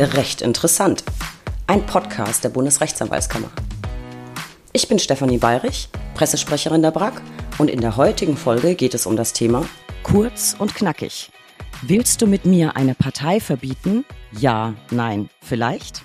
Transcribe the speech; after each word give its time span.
Recht 0.00 0.40
interessant. 0.40 1.04
Ein 1.66 1.84
Podcast 1.84 2.42
der 2.42 2.48
Bundesrechtsanwaltskammer. 2.48 3.50
Ich 4.72 4.88
bin 4.88 4.98
Stefanie 4.98 5.36
Bayrich, 5.36 5.90
Pressesprecherin 6.14 6.80
der 6.80 6.90
BRAG 6.90 7.20
und 7.58 7.68
in 7.68 7.82
der 7.82 7.98
heutigen 7.98 8.38
Folge 8.38 8.76
geht 8.76 8.94
es 8.94 9.04
um 9.04 9.14
das 9.14 9.34
Thema 9.34 9.66
Kurz 10.02 10.56
und 10.58 10.74
knackig. 10.74 11.30
Willst 11.82 12.22
du 12.22 12.26
mit 12.26 12.46
mir 12.46 12.76
eine 12.76 12.94
Partei 12.94 13.40
verbieten? 13.40 14.06
Ja, 14.32 14.72
nein, 14.90 15.28
vielleicht? 15.42 16.02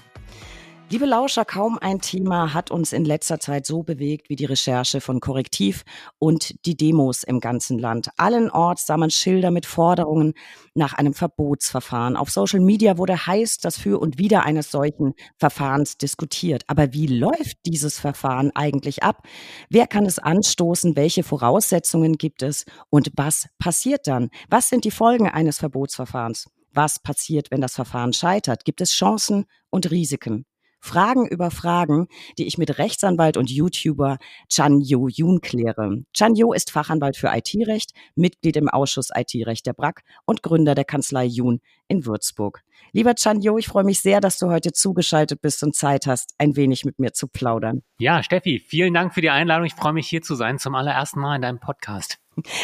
Liebe 0.91 1.07
Lauscher, 1.07 1.45
kaum 1.45 1.79
ein 1.79 1.99
Thema 1.99 2.53
hat 2.53 2.69
uns 2.69 2.93
in 2.93 3.05
letzter 3.05 3.39
Zeit 3.39 3.65
so 3.65 3.81
bewegt 3.81 4.29
wie 4.29 4.35
die 4.35 4.45
Recherche 4.45 5.01
von 5.01 5.19
Korrektiv 5.19 5.83
und 6.19 6.63
die 6.67 6.77
Demos 6.77 7.23
im 7.23 7.39
ganzen 7.39 7.79
Land. 7.79 8.09
Allenorts 8.17 8.85
sah 8.85 8.95
man 8.95 9.09
Schilder 9.09 9.49
mit 9.49 9.65
Forderungen 9.65 10.35
nach 10.75 10.93
einem 10.93 11.15
Verbotsverfahren. 11.15 12.15
Auf 12.15 12.29
Social 12.29 12.59
Media 12.59 12.99
wurde 12.99 13.25
heiß 13.25 13.57
das 13.57 13.79
Für 13.79 13.99
und 13.99 14.19
Wider 14.19 14.43
eines 14.43 14.69
solchen 14.69 15.15
Verfahrens 15.37 15.97
diskutiert. 15.97 16.63
Aber 16.67 16.93
wie 16.93 17.07
läuft 17.07 17.57
dieses 17.65 17.99
Verfahren 17.99 18.51
eigentlich 18.53 19.01
ab? 19.01 19.23
Wer 19.71 19.87
kann 19.87 20.05
es 20.05 20.19
anstoßen? 20.19 20.95
Welche 20.95 21.23
Voraussetzungen 21.23 22.19
gibt 22.19 22.43
es? 22.43 22.63
Und 22.91 23.11
was 23.15 23.47
passiert 23.57 24.05
dann? 24.05 24.29
Was 24.49 24.69
sind 24.69 24.85
die 24.85 24.91
Folgen 24.91 25.27
eines 25.27 25.57
Verbotsverfahrens? 25.57 26.45
Was 26.71 26.99
passiert, 26.99 27.49
wenn 27.49 27.61
das 27.61 27.73
Verfahren 27.73 28.13
scheitert? 28.13 28.65
Gibt 28.65 28.81
es 28.81 28.91
Chancen 28.91 29.45
und 29.71 29.89
Risiken? 29.89 30.45
Fragen 30.85 31.27
über 31.27 31.49
Fragen, 31.49 32.07
die 32.37 32.45
ich 32.45 32.59
mit 32.59 32.77
Rechtsanwalt 32.77 33.37
und 33.37 33.49
YouTuber 33.49 34.19
Chan 34.49 34.81
Yo 34.81 35.07
Yoon 35.07 35.41
kläre. 35.41 36.03
Chan 36.13 36.35
Yo 36.35 36.53
ist 36.53 36.69
Fachanwalt 36.69 37.17
für 37.17 37.31
IT-Recht, 37.33 37.91
Mitglied 38.15 38.55
im 38.55 38.69
Ausschuss 38.69 39.09
IT-Recht 39.13 39.65
der 39.65 39.73
BRAC 39.73 40.03
und 40.25 40.43
Gründer 40.43 40.75
der 40.75 40.85
Kanzlei 40.85 41.25
Yoon 41.25 41.59
in 41.87 42.05
Würzburg. 42.05 42.61
Lieber 42.91 43.15
Chan 43.15 43.41
Yo, 43.41 43.57
ich 43.57 43.67
freue 43.67 43.83
mich 43.83 43.99
sehr, 43.99 44.21
dass 44.21 44.37
du 44.37 44.47
heute 44.51 44.73
zugeschaltet 44.73 45.41
bist 45.41 45.63
und 45.63 45.75
Zeit 45.75 46.05
hast, 46.05 46.35
ein 46.37 46.55
wenig 46.55 46.85
mit 46.85 46.99
mir 46.99 47.13
zu 47.13 47.27
plaudern. 47.27 47.81
Ja, 47.97 48.21
Steffi, 48.21 48.59
vielen 48.59 48.93
Dank 48.93 49.15
für 49.15 49.21
die 49.21 49.31
Einladung. 49.31 49.65
Ich 49.65 49.73
freue 49.73 49.93
mich 49.93 50.07
hier 50.07 50.21
zu 50.21 50.35
sein 50.35 50.59
zum 50.59 50.75
allerersten 50.75 51.19
Mal 51.19 51.37
in 51.37 51.41
deinem 51.41 51.59
Podcast. 51.59 52.19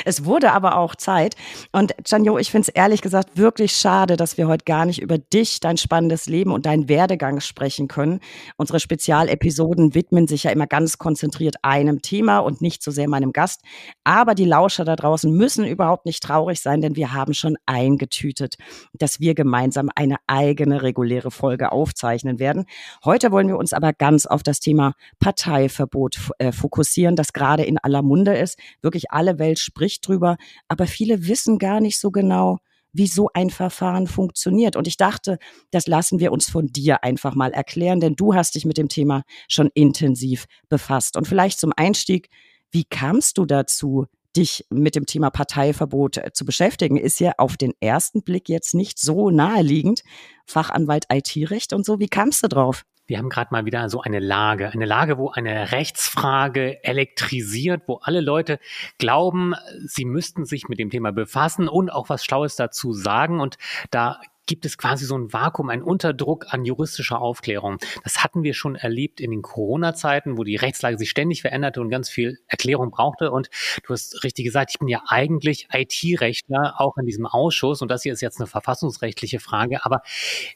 Es 0.06 0.26
wurde 0.26 0.52
aber 0.52 0.78
auch 0.78 0.96
Zeit. 0.96 1.36
Und 1.72 1.96
Janjo, 2.06 2.38
ich 2.38 2.52
finde 2.52 2.68
es 2.68 2.76
ehrlich 2.76 3.02
gesagt 3.02 3.38
wirklich 3.38 3.72
schade, 3.74 4.18
dass 4.18 4.38
wir 4.38 4.48
heute 4.48 4.66
gar 4.66 4.86
nicht 4.86 5.02
über 5.02 5.18
dich, 5.18 5.60
dein 5.60 5.78
spannendes 5.78 6.28
Leben 6.28 6.52
und 6.52 6.66
deinen 6.66 6.90
Werdegang 6.90 7.40
sprechen 7.40 7.88
können. 7.88 8.20
Unsere 8.58 8.80
Spezialepisoden 8.80 9.96
widmen 9.96 10.28
sich 10.28 10.44
ja 10.44 10.52
immer 10.52 10.68
ganz 10.68 10.98
konzentriert 10.98 11.56
einem 11.62 12.02
Thema 12.02 12.40
und 12.40 12.62
nicht 12.62 12.84
so 12.84 12.92
sehr 12.92 13.08
meinem 13.08 13.32
Gast. 13.32 13.62
Aber 14.04 14.36
die 14.36 14.46
Lauscher 14.46 14.84
da 14.84 14.96
draußen 14.96 15.32
müssen 15.32 15.66
überhaupt 15.66 16.06
nicht 16.06 16.22
traurig 16.22 16.60
sein, 16.60 16.82
denn 16.82 16.96
wir 16.96 17.14
haben 17.14 17.34
schon 17.34 17.58
eingetütet, 17.66 18.56
dass 18.94 19.20
wir 19.20 19.36
gemeinsam 19.36 19.90
eine 19.96 20.18
eigene 20.28 20.82
reguläre 20.82 21.32
Folge 21.32 21.72
aufzeichnen 21.72 22.40
werden. 22.40 22.66
Heute 23.06 23.32
wollen 23.32 23.48
wir 23.48 23.58
uns 23.58 23.74
aber 23.74 23.94
ganz 23.94 24.26
auf 24.26 24.44
das 24.44 24.60
Thema 24.60 24.94
Parteiverbot 25.20 26.18
äh, 26.40 26.52
fokussieren, 26.52 27.16
das 27.16 27.34
gerade 27.34 27.64
in 27.64 27.78
aller 27.78 28.02
Munde 28.02 28.36
ist. 28.36 28.58
Wirklich 28.82 29.12
alle 29.12 29.40
Welt 29.40 29.61
spricht 29.62 30.08
drüber, 30.08 30.38
aber 30.68 30.88
viele 30.88 31.28
wissen 31.28 31.58
gar 31.58 31.80
nicht 31.80 32.00
so 32.00 32.12
genau, 32.12 32.58
wie 32.94 33.08
so 33.08 33.30
ein 33.34 33.50
Verfahren 33.50 34.08
funktioniert. 34.08 34.76
Und 34.76 34.88
ich 34.88 34.98
dachte, 34.98 35.38
das 35.72 35.88
lassen 35.88 36.20
wir 36.20 36.32
uns 36.32 36.50
von 36.50 36.68
dir 36.68 37.04
einfach 37.04 37.36
mal 37.36 37.52
erklären, 37.52 38.00
denn 38.00 38.16
du 38.16 38.34
hast 38.34 38.56
dich 38.56 38.66
mit 38.66 38.78
dem 38.78 38.90
Thema 38.90 39.24
schon 39.48 39.70
intensiv 39.74 40.46
befasst. 40.70 41.16
Und 41.16 41.28
vielleicht 41.28 41.60
zum 41.60 41.72
Einstieg, 41.76 42.30
wie 42.72 42.84
kamst 42.84 43.38
du 43.38 43.46
dazu, 43.46 44.08
dich 44.36 44.66
mit 44.70 44.96
dem 44.96 45.06
Thema 45.06 45.30
Parteiverbot 45.30 46.18
äh, 46.18 46.32
zu 46.34 46.46
beschäftigen, 46.46 46.98
ist 46.98 47.20
ja 47.20 47.34
auf 47.38 47.58
den 47.58 47.74
ersten 47.82 48.24
Blick 48.24 48.48
jetzt 48.48 48.74
nicht 48.74 48.98
so 48.98 49.30
naheliegend. 49.30 50.04
Fachanwalt 50.46 51.06
IT-Recht 51.12 51.74
und 51.74 51.86
so. 51.86 52.00
Wie 52.00 52.08
kamst 52.08 52.44
du 52.44 52.48
drauf? 52.48 52.84
Wir 53.12 53.18
haben 53.18 53.28
gerade 53.28 53.50
mal 53.52 53.66
wieder 53.66 53.90
so 53.90 54.00
eine 54.00 54.20
Lage, 54.20 54.70
eine 54.70 54.86
Lage, 54.86 55.18
wo 55.18 55.30
eine 55.30 55.74
Rechtsfrage 55.74 56.82
elektrisiert, 56.82 57.84
wo 57.88 57.96
alle 57.96 58.22
Leute 58.22 58.58
glauben, 59.00 59.54
sie 59.86 60.06
müssten 60.06 60.46
sich 60.46 60.70
mit 60.70 60.80
dem 60.80 60.90
Thema 60.90 61.12
befassen 61.12 61.68
und 61.68 61.92
auch 61.92 62.08
was 62.08 62.24
Schlaues 62.24 62.56
dazu 62.56 62.94
sagen. 62.94 63.42
Und 63.42 63.58
da 63.90 64.22
gibt 64.46 64.66
es 64.66 64.78
quasi 64.78 65.06
so 65.06 65.18
ein 65.18 65.32
Vakuum, 65.32 65.70
ein 65.70 65.82
Unterdruck 65.82 66.46
an 66.50 66.66
juristischer 66.66 67.22
Aufklärung. 67.22 67.78
Das 68.04 68.24
hatten 68.24 68.44
wir 68.44 68.54
schon 68.54 68.76
erlebt 68.76 69.22
in 69.22 69.32
den 69.32 69.42
Corona-Zeiten, 69.42 70.38
wo 70.38 70.44
die 70.44 70.56
Rechtslage 70.56 70.98
sich 70.98 71.10
ständig 71.10 71.42
veränderte 71.42 71.82
und 71.82 71.90
ganz 71.90 72.10
viel 72.10 72.40
Erklärung 72.48 72.92
brauchte. 72.92 73.32
Und 73.32 73.50
du 73.84 73.94
hast 73.94 74.24
richtig 74.24 74.46
gesagt, 74.46 74.72
ich 74.72 74.80
bin 74.80 74.88
ja 74.88 75.04
eigentlich 75.08 75.68
IT-Rechtler, 75.72 76.76
auch 76.80 76.98
in 76.98 77.06
diesem 77.06 77.26
Ausschuss. 77.26 77.82
Und 77.82 77.90
das 77.90 78.04
hier 78.04 78.14
ist 78.14 78.22
jetzt 78.22 78.40
eine 78.40 78.48
verfassungsrechtliche 78.48 79.40
Frage. 79.40 79.86
Aber 79.86 80.02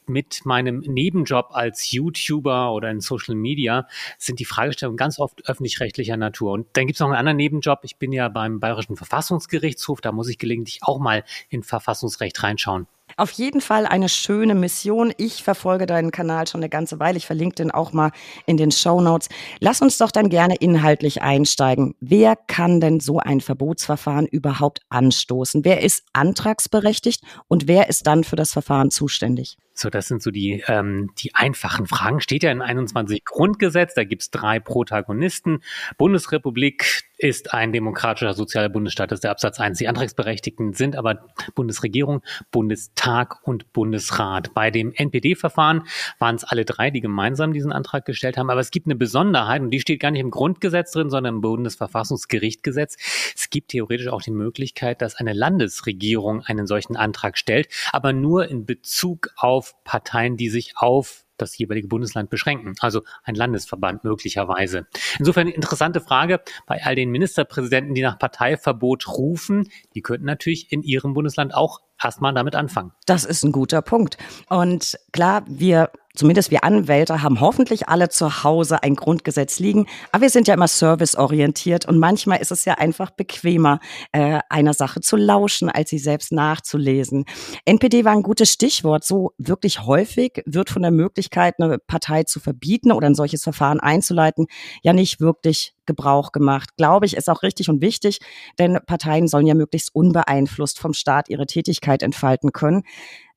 mit 0.06 0.46
meinem 0.46 0.80
Nebenjob 0.80 1.50
als 1.52 1.92
YouTuber 1.92 2.74
oder 2.74 2.90
in 2.90 3.00
Social 3.00 3.36
Media 3.36 3.88
sind 4.18 4.40
die 4.40 4.46
Fragestellungen 4.46 4.98
ganz 4.98 5.20
oft 5.20 5.48
öffentlich-rechtlicher 5.48 6.18
Natur. 6.18 6.54
Und 6.54 6.68
dann 6.74 6.88
gibt 6.88 6.98
es 6.98 7.00
noch 7.00 7.08
einen 7.08 7.18
anderen 7.18 7.38
Nebenjob. 7.38 7.80
Ich 7.84 7.98
bin 7.98 8.12
ja 8.12 8.30
beim 8.30 8.60
Bayerischen 8.60 8.96
Verfassungsgerichtshof. 8.96 10.02
Da 10.02 10.12
muss 10.12 10.30
ich 10.30 10.38
gelegentlich 10.38 10.80
auch 10.82 11.00
mal 11.00 11.24
in 11.50 11.64
Verfassungsrecht 11.64 12.42
reinschauen. 12.44 12.88
Auf 13.18 13.32
jeden 13.32 13.62
Fall 13.62 13.86
eine 13.86 14.10
schöne 14.10 14.56
Mission. 14.56 15.14
Ich 15.18 15.44
verfolge 15.44 15.86
deinen 15.86 16.12
Kanal 16.12 16.48
schon 16.48 16.60
eine 16.60 16.70
ganze 16.70 17.00
Weile. 17.00 17.18
Ich 17.18 17.26
verlinke 17.26 17.56
den 17.56 17.72
auch 17.72 17.94
mal 17.94 18.12
in 18.46 18.58
den 18.58 18.72
Show 18.72 19.00
Notes. 19.00 19.30
Lass 19.60 19.82
uns 19.82 19.98
doch 19.98 20.12
dann 20.12 20.30
gerne 20.30 20.56
inhaltlich 20.56 21.22
einsteigen. 21.22 21.96
Wer 22.02 22.36
kann 22.36 22.82
denn 22.82 23.00
so 23.00 23.20
ein 23.20 23.40
Verbotsverfahren 23.40 24.28
überhaupt 24.28 24.82
anstoßen? 24.90 25.64
Wer 25.64 25.82
ist 25.82 26.04
antragsberechtigt 26.12 27.24
und 27.48 27.68
wer 27.68 27.88
ist 27.88 28.06
dann 28.06 28.26
für 28.26 28.36
das 28.36 28.52
Verfahren 28.52 28.92
zuständig? 28.92 29.58
So, 29.78 29.90
das 29.90 30.08
sind 30.08 30.24
so 30.24 30.32
die, 30.32 30.64
ähm, 30.68 31.12
die 31.18 31.36
einfachen 31.36 31.86
Fragen. 31.86 32.22
Steht 32.22 32.44
ja 32.44 32.52
in 32.52 32.62
21 32.62 33.26
Grundgesetz, 33.26 33.94
da 33.94 34.06
gibt's 34.06 34.32
drei 34.32 34.62
Protagonisten. 34.62 35.60
Bundesrepublik 35.98 37.04
ist 37.18 37.54
ein 37.54 37.72
demokratischer 37.72 38.34
sozialer 38.34 38.70
Bundesstaat, 38.70 39.12
das 39.12 39.18
ist 39.18 39.24
der 39.24 39.32
Absatz 39.32 39.60
1. 39.60 39.78
Die 39.78 39.88
Antragsberechtigten 39.88 40.74
sind 40.74 40.96
aber 40.96 41.28
Bundesregierung, 41.56 42.22
Bundestag 42.52 43.46
und 43.48 43.72
Bundesrat. 43.74 44.54
Bei 44.54 44.72
dem 44.72 44.94
NPD-Verfahren 44.94 45.84
waren 46.20 46.36
es 46.36 46.44
alle 46.44 46.66
drei, 46.66 46.90
die 46.92 47.02
gemeinsam 47.02 47.54
diesen 47.54 47.72
Antrag 47.72 48.06
gestellt 48.06 48.38
haben. 48.38 48.50
Aber 48.50 48.60
es 48.60 48.72
gibt 48.72 48.88
eine 48.88 48.96
Besonderheit 48.96 49.62
und 49.62 49.72
die 49.72 49.80
steht 49.80 50.00
gar 50.00 50.12
nicht 50.12 50.22
im 50.22 50.32
Grundgesetz 50.32 50.92
drin, 50.92 51.10
sondern 51.10 51.36
im 51.36 51.42
Bundesverfassungsgerichtgesetz. 51.42 52.98
Es 53.36 53.50
gibt 53.50 53.72
theoretisch 53.72 54.08
auch 54.08 54.22
die 54.22 54.32
Möglichkeit, 54.32 55.02
dass 55.02 55.16
eine 55.16 55.34
Landesregierung 55.34 56.44
einen 56.44 56.68
solchen 56.68 56.96
Antrag 56.96 57.38
stellt, 57.38 57.70
aber 57.92 58.14
nur 58.14 58.50
in 58.50 58.66
Bezug 58.66 59.30
auf 59.38 59.65
auf 59.66 59.84
Parteien, 59.84 60.38
die 60.38 60.50
sich 60.50 60.74
auf 60.78 61.26
das 61.38 61.58
jeweilige 61.58 61.88
Bundesland 61.88 62.30
beschränken, 62.30 62.76
also 62.80 63.02
ein 63.24 63.36
Landesverband 63.36 64.04
möglicherweise. 64.06 64.88
Insofern 65.20 65.48
eine 65.48 65.56
interessante 65.56 66.00
Frage 66.00 66.40
bei 66.66 66.82
all 66.84 66.96
den 66.96 67.10
Ministerpräsidenten, 67.10 67.94
die 67.94 68.02
nach 68.02 68.18
Parteiverbot 68.18 69.08
rufen, 69.08 69.70
die 69.96 70.02
könnten 70.02 70.26
natürlich 70.26 70.72
in 70.72 70.82
ihrem 70.82 71.14
Bundesland 71.14 71.54
auch 71.54 71.82
erstmal 72.02 72.34
damit 72.34 72.56
anfangen. 72.56 72.94
Das 73.06 73.26
ist 73.26 73.44
ein 73.44 73.52
guter 73.52 73.82
Punkt. 73.82 74.18
Und 74.48 74.98
klar, 75.12 75.44
wir 75.48 75.92
zumindest 76.16 76.52
wir 76.52 76.64
Anwälte 76.64 77.22
haben 77.22 77.40
hoffentlich 77.42 77.90
alle 77.90 78.10
zu 78.10 78.44
Hause 78.44 78.84
ein 78.84 78.96
Grundgesetz 78.96 79.60
liegen, 79.60 79.88
aber 80.12 80.24
wir 80.24 80.30
sind 80.30 80.48
ja 80.48 80.54
immer 80.54 80.68
serviceorientiert 80.68 81.86
und 81.88 82.00
manchmal 82.00 82.42
ist 82.42 82.52
es 82.52 82.66
ja 82.66 82.76
einfach 82.76 83.12
bequemer, 83.12 83.80
äh, 84.12 84.40
einer 84.50 84.74
Sache 84.74 85.02
zu 85.02 85.16
lauschen, 85.16 85.70
als 85.70 85.90
sie 85.90 86.00
selbst 86.00 86.32
nachzulesen. 86.32 87.26
NPD 87.66 88.06
war 88.06 88.14
ein 88.14 88.24
gutes 88.24 88.52
Stichwort. 88.52 89.04
So 89.04 89.34
wirklich 89.38 89.82
häufig 89.86 90.42
wird 90.46 90.70
von 90.70 90.82
der 90.82 90.92
Möglichkeit, 90.92 91.56
eine 91.60 91.78
Partei 91.78 92.24
zu 92.24 92.40
verbieten 92.40 92.92
oder 92.92 93.08
ein 93.08 93.16
solches 93.16 93.44
Verfahren 93.44 93.80
einzuleiten, 93.80 94.48
ja 94.82 94.94
nicht 94.94 95.20
wirklich 95.20 95.76
Gebrauch 95.86 96.32
gemacht. 96.32 96.76
Glaube 96.78 97.06
ich, 97.06 97.16
ist 97.16 97.30
auch 97.30 97.44
richtig 97.44 97.70
und 97.70 97.82
wichtig, 97.82 98.20
denn 98.60 98.80
Parteien 98.86 99.28
sollen 99.28 99.48
ja 99.48 99.54
möglichst 99.54 99.94
unbeeinflusst 99.94 100.80
vom 100.80 100.94
Staat 100.94 101.30
ihre 101.30 101.46
Tätigkeit 101.46 102.04
entfalten 102.04 102.52
können. 102.52 102.84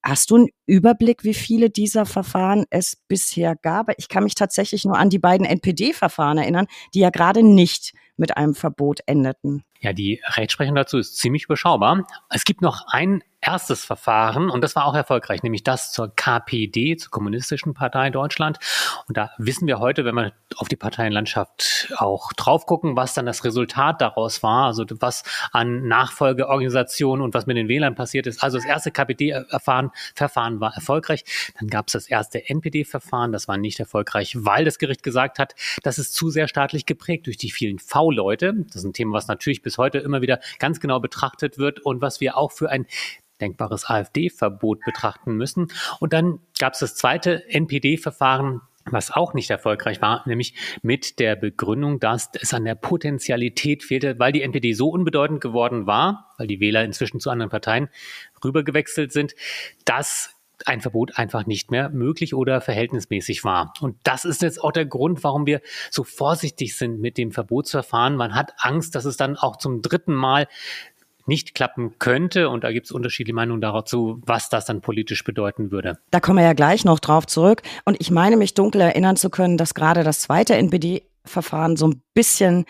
Hast 0.02 0.30
du 0.30 0.36
einen 0.36 0.48
Überblick, 0.66 1.24
wie 1.24 1.34
viele 1.34 1.70
dieser 1.70 2.06
Verfahren 2.06 2.64
es 2.70 2.96
bisher 3.08 3.56
gab? 3.56 3.88
Ich 3.98 4.08
kann 4.08 4.24
mich 4.24 4.34
tatsächlich 4.34 4.84
nur 4.84 4.96
an 4.96 5.10
die 5.10 5.18
beiden 5.18 5.46
NPD-Verfahren 5.46 6.38
erinnern, 6.38 6.66
die 6.94 7.00
ja 7.00 7.10
gerade 7.10 7.42
nicht 7.42 7.92
mit 8.16 8.36
einem 8.36 8.54
Verbot 8.54 9.00
endeten. 9.06 9.64
Ja, 9.80 9.92
die 9.92 10.20
Rechtsprechung 10.24 10.74
dazu 10.74 10.98
ist 10.98 11.16
ziemlich 11.16 11.44
überschaubar. 11.44 12.06
Es 12.30 12.44
gibt 12.44 12.62
noch 12.62 12.86
ein 12.88 13.22
erstes 13.40 13.84
Verfahren 13.84 14.50
und 14.50 14.62
das 14.62 14.74
war 14.74 14.86
auch 14.86 14.94
erfolgreich, 14.94 15.42
nämlich 15.42 15.62
das 15.62 15.92
zur 15.92 16.14
KPD, 16.14 16.96
zur 16.96 17.10
Kommunistischen 17.10 17.72
Partei 17.72 18.10
Deutschland. 18.10 18.58
Und 19.06 19.16
da 19.16 19.30
wissen 19.38 19.66
wir 19.66 19.78
heute, 19.78 20.04
wenn 20.04 20.14
wir 20.14 20.32
auf 20.56 20.68
die 20.68 20.76
Parteienlandschaft 20.76 21.92
auch 21.96 22.32
drauf 22.32 22.66
gucken, 22.66 22.96
was 22.96 23.14
dann 23.14 23.26
das 23.26 23.44
Resultat 23.44 24.00
daraus 24.00 24.42
war, 24.42 24.66
also 24.66 24.84
was 25.00 25.22
an 25.52 25.86
Nachfolgeorganisationen 25.86 27.24
und 27.24 27.32
was 27.34 27.46
mit 27.46 27.56
den 27.56 27.68
Wählern 27.68 27.94
passiert 27.94 28.26
ist. 28.26 28.42
Also 28.42 28.58
das 28.58 28.66
erste 28.66 28.90
KPD-Verfahren 28.90 29.90
Verfahren 30.14 30.60
war 30.60 30.74
erfolgreich. 30.74 31.24
Dann 31.58 31.68
gab 31.68 31.86
es 31.88 31.92
das 31.92 32.08
erste 32.08 32.48
NPD-Verfahren, 32.48 33.32
das 33.32 33.46
war 33.46 33.56
nicht 33.56 33.78
erfolgreich, 33.78 34.36
weil 34.38 34.64
das 34.64 34.78
Gericht 34.78 35.02
gesagt 35.02 35.38
hat, 35.38 35.54
das 35.82 35.98
ist 35.98 36.14
zu 36.14 36.30
sehr 36.30 36.48
staatlich 36.48 36.86
geprägt 36.86 37.26
durch 37.26 37.36
die 37.36 37.50
vielen 37.50 37.78
V-Leute. 37.78 38.54
Das 38.66 38.76
ist 38.76 38.84
ein 38.84 38.92
Thema, 38.92 39.12
was 39.14 39.28
natürlich 39.28 39.62
bis 39.62 39.78
heute 39.78 39.98
immer 39.98 40.22
wieder 40.22 40.40
ganz 40.58 40.80
genau 40.80 41.00
betrachtet 41.00 41.58
wird 41.58 41.80
und 41.80 42.02
was 42.02 42.20
wir 42.20 42.36
auch 42.36 42.52
für 42.52 42.70
ein 42.70 42.86
denkbares 43.40 43.88
AfD-Verbot 43.88 44.80
betrachten 44.84 45.34
müssen. 45.34 45.68
Und 46.00 46.12
dann 46.12 46.40
gab 46.58 46.74
es 46.74 46.80
das 46.80 46.94
zweite 46.94 47.48
NPD-Verfahren, 47.48 48.60
was 48.92 49.10
auch 49.10 49.34
nicht 49.34 49.50
erfolgreich 49.50 50.00
war, 50.00 50.22
nämlich 50.26 50.54
mit 50.82 51.18
der 51.18 51.36
Begründung, 51.36 52.00
dass 52.00 52.30
es 52.40 52.54
an 52.54 52.64
der 52.64 52.74
Potentialität 52.74 53.82
fehlte, 53.82 54.18
weil 54.18 54.32
die 54.32 54.42
NPD 54.42 54.72
so 54.72 54.88
unbedeutend 54.88 55.40
geworden 55.40 55.86
war, 55.86 56.32
weil 56.38 56.46
die 56.46 56.60
Wähler 56.60 56.84
inzwischen 56.84 57.20
zu 57.20 57.30
anderen 57.30 57.50
Parteien 57.50 57.88
rübergewechselt 58.42 59.12
sind, 59.12 59.34
dass 59.84 60.34
ein 60.66 60.80
Verbot 60.80 61.16
einfach 61.18 61.46
nicht 61.46 61.70
mehr 61.70 61.88
möglich 61.90 62.34
oder 62.34 62.60
verhältnismäßig 62.60 63.44
war. 63.44 63.72
Und 63.80 63.96
das 64.02 64.24
ist 64.24 64.42
jetzt 64.42 64.62
auch 64.62 64.72
der 64.72 64.86
Grund, 64.86 65.22
warum 65.22 65.46
wir 65.46 65.60
so 65.90 66.02
vorsichtig 66.02 66.76
sind 66.76 67.00
mit 67.00 67.16
dem 67.16 67.30
Verbotsverfahren. 67.30 68.16
Man 68.16 68.34
hat 68.34 68.54
Angst, 68.58 68.94
dass 68.94 69.04
es 69.04 69.16
dann 69.16 69.36
auch 69.36 69.56
zum 69.56 69.82
dritten 69.82 70.14
Mal 70.14 70.48
nicht 71.28 71.54
klappen 71.54 71.98
könnte. 71.98 72.48
Und 72.48 72.64
da 72.64 72.72
gibt 72.72 72.86
es 72.86 72.92
unterschiedliche 72.92 73.34
Meinungen 73.34 73.60
dazu, 73.60 74.20
was 74.24 74.48
das 74.48 74.64
dann 74.64 74.80
politisch 74.80 75.24
bedeuten 75.24 75.70
würde. 75.70 75.98
Da 76.10 76.20
kommen 76.20 76.38
wir 76.38 76.44
ja 76.44 76.54
gleich 76.54 76.84
noch 76.84 76.98
drauf 76.98 77.26
zurück. 77.26 77.62
Und 77.84 77.96
ich 78.00 78.10
meine 78.10 78.36
mich 78.36 78.54
dunkel 78.54 78.80
erinnern 78.80 79.16
zu 79.16 79.30
können, 79.30 79.56
dass 79.56 79.74
gerade 79.74 80.02
das 80.02 80.20
zweite 80.20 80.54
NPD-Verfahren 80.56 81.76
so 81.76 81.88
ein 81.88 82.02
bisschen 82.14 82.64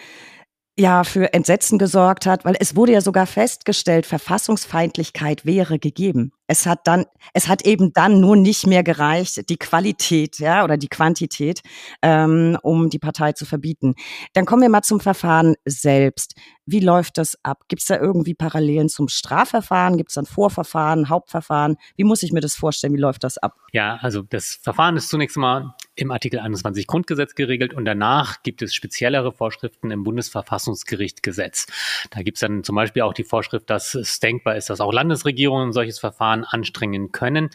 ja 0.78 1.02
für 1.04 1.32
Entsetzen 1.32 1.78
gesorgt 1.78 2.26
hat, 2.26 2.44
weil 2.44 2.56
es 2.60 2.76
wurde 2.76 2.92
ja 2.92 3.00
sogar 3.00 3.26
festgestellt, 3.26 4.06
Verfassungsfeindlichkeit 4.06 5.44
wäre 5.44 5.78
gegeben. 5.78 6.32
Es 6.48 6.66
hat 6.66 6.80
dann, 6.86 7.04
es 7.34 7.46
hat 7.46 7.64
eben 7.64 7.92
dann 7.92 8.20
nur 8.20 8.34
nicht 8.34 8.66
mehr 8.66 8.82
gereicht, 8.82 9.48
die 9.48 9.58
Qualität, 9.58 10.38
ja, 10.38 10.64
oder 10.64 10.76
die 10.76 10.88
Quantität, 10.88 11.60
ähm, 12.02 12.58
um 12.62 12.90
die 12.90 12.98
Partei 12.98 13.32
zu 13.32 13.46
verbieten. 13.46 13.94
Dann 14.32 14.46
kommen 14.46 14.62
wir 14.62 14.68
mal 14.68 14.82
zum 14.82 14.98
Verfahren 14.98 15.54
selbst. 15.64 16.34
Wie 16.70 16.80
läuft 16.80 17.16
das 17.16 17.38
ab? 17.42 17.62
Gibt 17.68 17.80
es 17.80 17.88
da 17.88 17.98
irgendwie 17.98 18.34
Parallelen 18.34 18.90
zum 18.90 19.08
Strafverfahren? 19.08 19.96
Gibt 19.96 20.10
es 20.10 20.14
dann 20.14 20.26
Vorverfahren, 20.26 21.08
Hauptverfahren? 21.08 21.76
Wie 21.96 22.04
muss 22.04 22.22
ich 22.22 22.30
mir 22.30 22.40
das 22.40 22.54
vorstellen? 22.54 22.92
Wie 22.92 23.00
läuft 23.00 23.24
das 23.24 23.38
ab? 23.38 23.54
Ja, 23.72 23.96
also 24.02 24.20
das 24.20 24.58
Verfahren 24.62 24.96
ist 24.98 25.08
zunächst 25.08 25.38
mal 25.38 25.74
im 25.94 26.10
Artikel 26.10 26.40
21 26.40 26.86
Grundgesetz 26.86 27.34
geregelt 27.34 27.72
und 27.72 27.86
danach 27.86 28.42
gibt 28.42 28.60
es 28.60 28.74
speziellere 28.74 29.32
Vorschriften 29.32 29.90
im 29.90 30.04
Bundesverfassungsgerichtgesetz. 30.04 31.66
Da 32.10 32.22
gibt 32.22 32.36
es 32.36 32.40
dann 32.40 32.64
zum 32.64 32.76
Beispiel 32.76 33.02
auch 33.02 33.14
die 33.14 33.24
Vorschrift, 33.24 33.70
dass 33.70 33.94
es 33.94 34.20
denkbar 34.20 34.56
ist, 34.56 34.68
dass 34.68 34.80
auch 34.80 34.92
Landesregierungen 34.92 35.72
solches 35.72 35.98
Verfahren 35.98 36.37
anstrengen 36.44 37.12
können. 37.12 37.50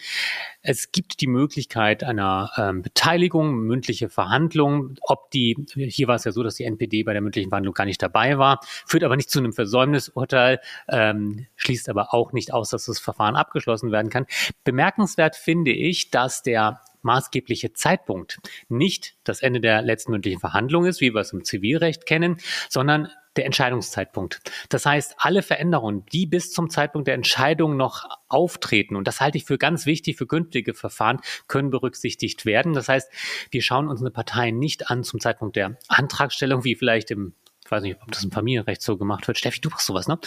Es 0.62 0.92
gibt 0.92 1.22
die 1.22 1.28
Möglichkeit 1.28 2.04
einer 2.04 2.52
ähm, 2.58 2.82
Beteiligung, 2.82 3.56
mündliche 3.56 4.10
Verhandlung. 4.10 4.96
Ob 5.02 5.32
die, 5.32 5.58
hier 5.74 6.08
war 6.08 6.16
es 6.16 6.24
ja 6.24 6.32
so, 6.32 6.44
dass 6.44 6.56
die 6.56 6.64
NPD 6.64 7.04
bei 7.04 7.14
der 7.14 7.22
mündlichen 7.22 7.50
Verhandlung 7.50 7.74
gar 7.74 7.86
nicht 7.86 8.02
dabei 8.02 8.38
war, 8.38 8.60
führt 8.86 9.04
aber 9.04 9.16
nicht 9.16 9.30
zu 9.30 9.40
einem 9.40 9.54
Versäumnisurteil, 9.54 10.60
ähm, 10.90 11.48
schließt 11.56 11.90
aber 11.90 12.14
auch 12.14 12.34
nicht 12.34 12.54
aus, 12.54 12.70
dass 12.70 12.86
das 12.86 13.00
Verfahren 13.00 13.36
abgeschlossen 13.36 13.92
werden 13.92 14.10
kann. 14.10 14.26
Bemerkenswert 14.64 15.36
finde 15.36 15.72
ich, 15.72 16.12
dass 16.12 16.44
der 16.44 16.82
maßgebliche 17.04 17.74
Zeitpunkt 17.74 18.40
nicht 18.70 19.16
das 19.24 19.42
Ende 19.42 19.60
der 19.60 19.82
letzten 19.82 20.12
mündlichen 20.12 20.40
Verhandlung 20.40 20.86
ist, 20.86 21.02
wie 21.02 21.14
wir 21.14 21.22
es 21.22 21.34
im 21.34 21.44
Zivilrecht 21.44 22.06
kennen, 22.06 22.38
sondern 22.70 23.10
der 23.36 23.46
Entscheidungszeitpunkt. 23.46 24.42
Das 24.70 24.86
heißt, 24.86 25.16
alle 25.18 25.42
Veränderungen, 25.42 26.06
die 26.12 26.26
bis 26.26 26.52
zum 26.52 26.70
Zeitpunkt 26.70 27.08
der 27.08 27.16
Entscheidung 27.16 27.78
noch 27.78 28.06
auftreten, 28.28 28.96
und 28.96 29.08
das 29.08 29.22
halte 29.22 29.38
ich 29.38 29.46
für 29.46 29.58
ganz 29.58 29.86
wichtig 29.86 30.18
für 30.18 30.28
künftige 30.28 30.74
Verfahren, 30.74 31.20
können 31.48 31.70
berücksichtigt 31.70 32.46
werden. 32.46 32.74
Das 32.74 32.90
heißt, 32.90 33.12
wir 33.52 33.62
schauen 33.62 33.88
uns 33.88 34.02
eine 34.02 34.12
Partei 34.12 34.52
nicht 34.52 34.90
an 34.90 35.04
zum 35.04 35.20
Zeitpunkt 35.20 35.56
der 35.56 35.78
Antragstellung, 35.88 36.64
wie 36.64 36.76
vielleicht 36.76 37.12
im 37.12 37.34
ich 37.66 37.72
weiß 37.72 37.84
nicht, 37.84 37.98
ob 38.02 38.12
das 38.12 38.24
im 38.26 38.32
Familienrecht 38.32 38.82
so 38.82 38.98
gemacht 38.98 39.26
wird. 39.26 39.38
Steffi, 39.38 39.62
du 39.62 39.70
machst 39.70 39.86
sowas, 39.86 40.08
ne? 40.10 40.20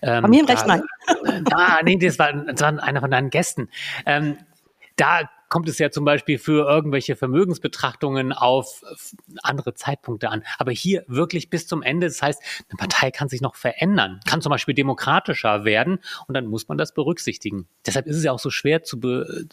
Ähm, 0.00 0.22
Familienrecht, 0.22 0.62
da, 0.62 0.66
nein. 0.66 1.44
Ah, 1.52 1.80
nee, 1.82 1.96
das 1.96 2.20
war, 2.20 2.32
das 2.32 2.60
war 2.60 2.80
einer 2.82 3.00
von 3.00 3.10
deinen 3.10 3.30
Gästen. 3.30 3.68
Ähm, 4.06 4.38
da 4.94 5.28
kommt 5.54 5.68
es 5.68 5.78
ja 5.78 5.92
zum 5.92 6.04
Beispiel 6.04 6.38
für 6.38 6.68
irgendwelche 6.68 7.14
Vermögensbetrachtungen 7.14 8.32
auf 8.32 8.82
andere 9.44 9.72
Zeitpunkte 9.74 10.28
an. 10.28 10.42
Aber 10.58 10.72
hier 10.72 11.04
wirklich 11.06 11.48
bis 11.48 11.68
zum 11.68 11.80
Ende. 11.80 12.08
Das 12.08 12.20
heißt, 12.20 12.42
eine 12.68 12.76
Partei 12.76 13.12
kann 13.12 13.28
sich 13.28 13.40
noch 13.40 13.54
verändern, 13.54 14.18
kann 14.26 14.42
zum 14.42 14.50
Beispiel 14.50 14.74
demokratischer 14.74 15.64
werden 15.64 16.00
und 16.26 16.34
dann 16.34 16.46
muss 16.46 16.66
man 16.66 16.76
das 16.76 16.92
berücksichtigen. 16.92 17.68
Deshalb 17.86 18.06
ist 18.06 18.16
es 18.16 18.24
ja 18.24 18.32
auch 18.32 18.40
so 18.40 18.50
schwer 18.50 18.82
zu 18.82 18.98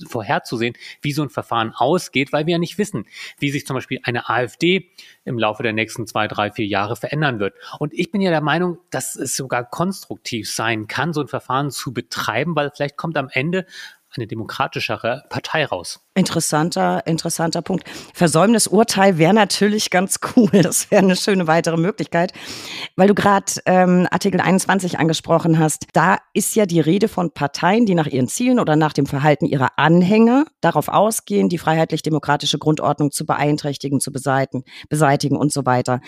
vorherzusehen, 0.10 0.74
wie 1.04 1.12
so 1.12 1.22
ein 1.22 1.30
Verfahren 1.30 1.72
ausgeht, 1.76 2.34
weil 2.34 2.48
wir 2.48 2.54
ja 2.54 2.58
nicht 2.58 2.80
wissen, 2.80 3.06
wie 3.38 3.52
sich 3.52 3.68
zum 3.68 3.76
Beispiel 3.76 4.00
eine 4.02 4.28
AfD 4.28 4.90
im 5.24 5.38
Laufe 5.38 5.62
der 5.62 5.74
nächsten 5.74 6.08
zwei, 6.08 6.28
drei, 6.28 6.50
vier 6.50 6.66
Jahre 6.66 6.96
verändern 6.96 7.40
wird. 7.40 7.54
Und 7.78 7.94
ich 7.94 8.10
bin 8.10 8.22
ja 8.22 8.32
der 8.32 8.42
Meinung, 8.42 8.80
dass 8.90 9.16
es 9.16 9.36
sogar 9.36 9.70
konstruktiv 9.70 10.52
sein 10.52 10.88
kann, 10.88 11.14
so 11.14 11.22
ein 11.22 11.28
Verfahren 11.28 11.70
zu 11.70 11.94
betreiben, 11.94 12.56
weil 12.56 12.72
vielleicht 12.74 12.98
kommt 12.98 13.18
am 13.18 13.30
Ende 13.32 13.68
eine 14.16 14.28
demokratischere 14.28 15.24
Partei 15.30 15.66
raus. 15.66 16.02
Interessanter, 16.14 17.08
interessanter 17.08 17.62
Punkt. 17.62 17.90
Versäumnisurteil 18.14 19.18
wäre 19.18 19.34
natürlich 19.34 19.90
ganz 19.90 20.20
cool. 20.36 20.50
Das 20.52 20.92
wäre 20.92 21.04
eine 21.04 21.16
schöne 21.16 21.48
weitere 21.48 21.78
Möglichkeit. 21.78 22.34
Weil 22.98 23.08
du 23.08 23.16
gerade 23.16 23.54
ähm, 23.66 24.08
Artikel 24.12 24.42
21 24.42 25.00
angesprochen 25.00 25.58
hast, 25.58 25.88
da 25.94 26.18
ist 26.34 26.56
ja 26.56 26.66
die 26.66 26.82
Rede 26.82 27.08
von 27.08 27.32
Parteien, 27.32 27.86
die 27.86 27.96
nach 27.96 28.08
ihren 28.08 28.28
Zielen 28.28 28.60
oder 28.60 28.76
nach 28.76 28.94
dem 28.94 29.06
Verhalten 29.06 29.46
ihrer 29.46 29.70
Anhänger 29.78 30.46
darauf 30.60 30.90
ausgehen, 30.90 31.48
die 31.48 31.58
freiheitlich-demokratische 31.58 32.58
Grundordnung 32.58 33.12
zu 33.12 33.26
beeinträchtigen, 33.26 34.02
zu 34.02 34.12
beseitigen, 34.12 34.64
beseitigen 34.90 35.38
und 35.38 35.54
so 35.54 35.66
weiter. 35.66 36.02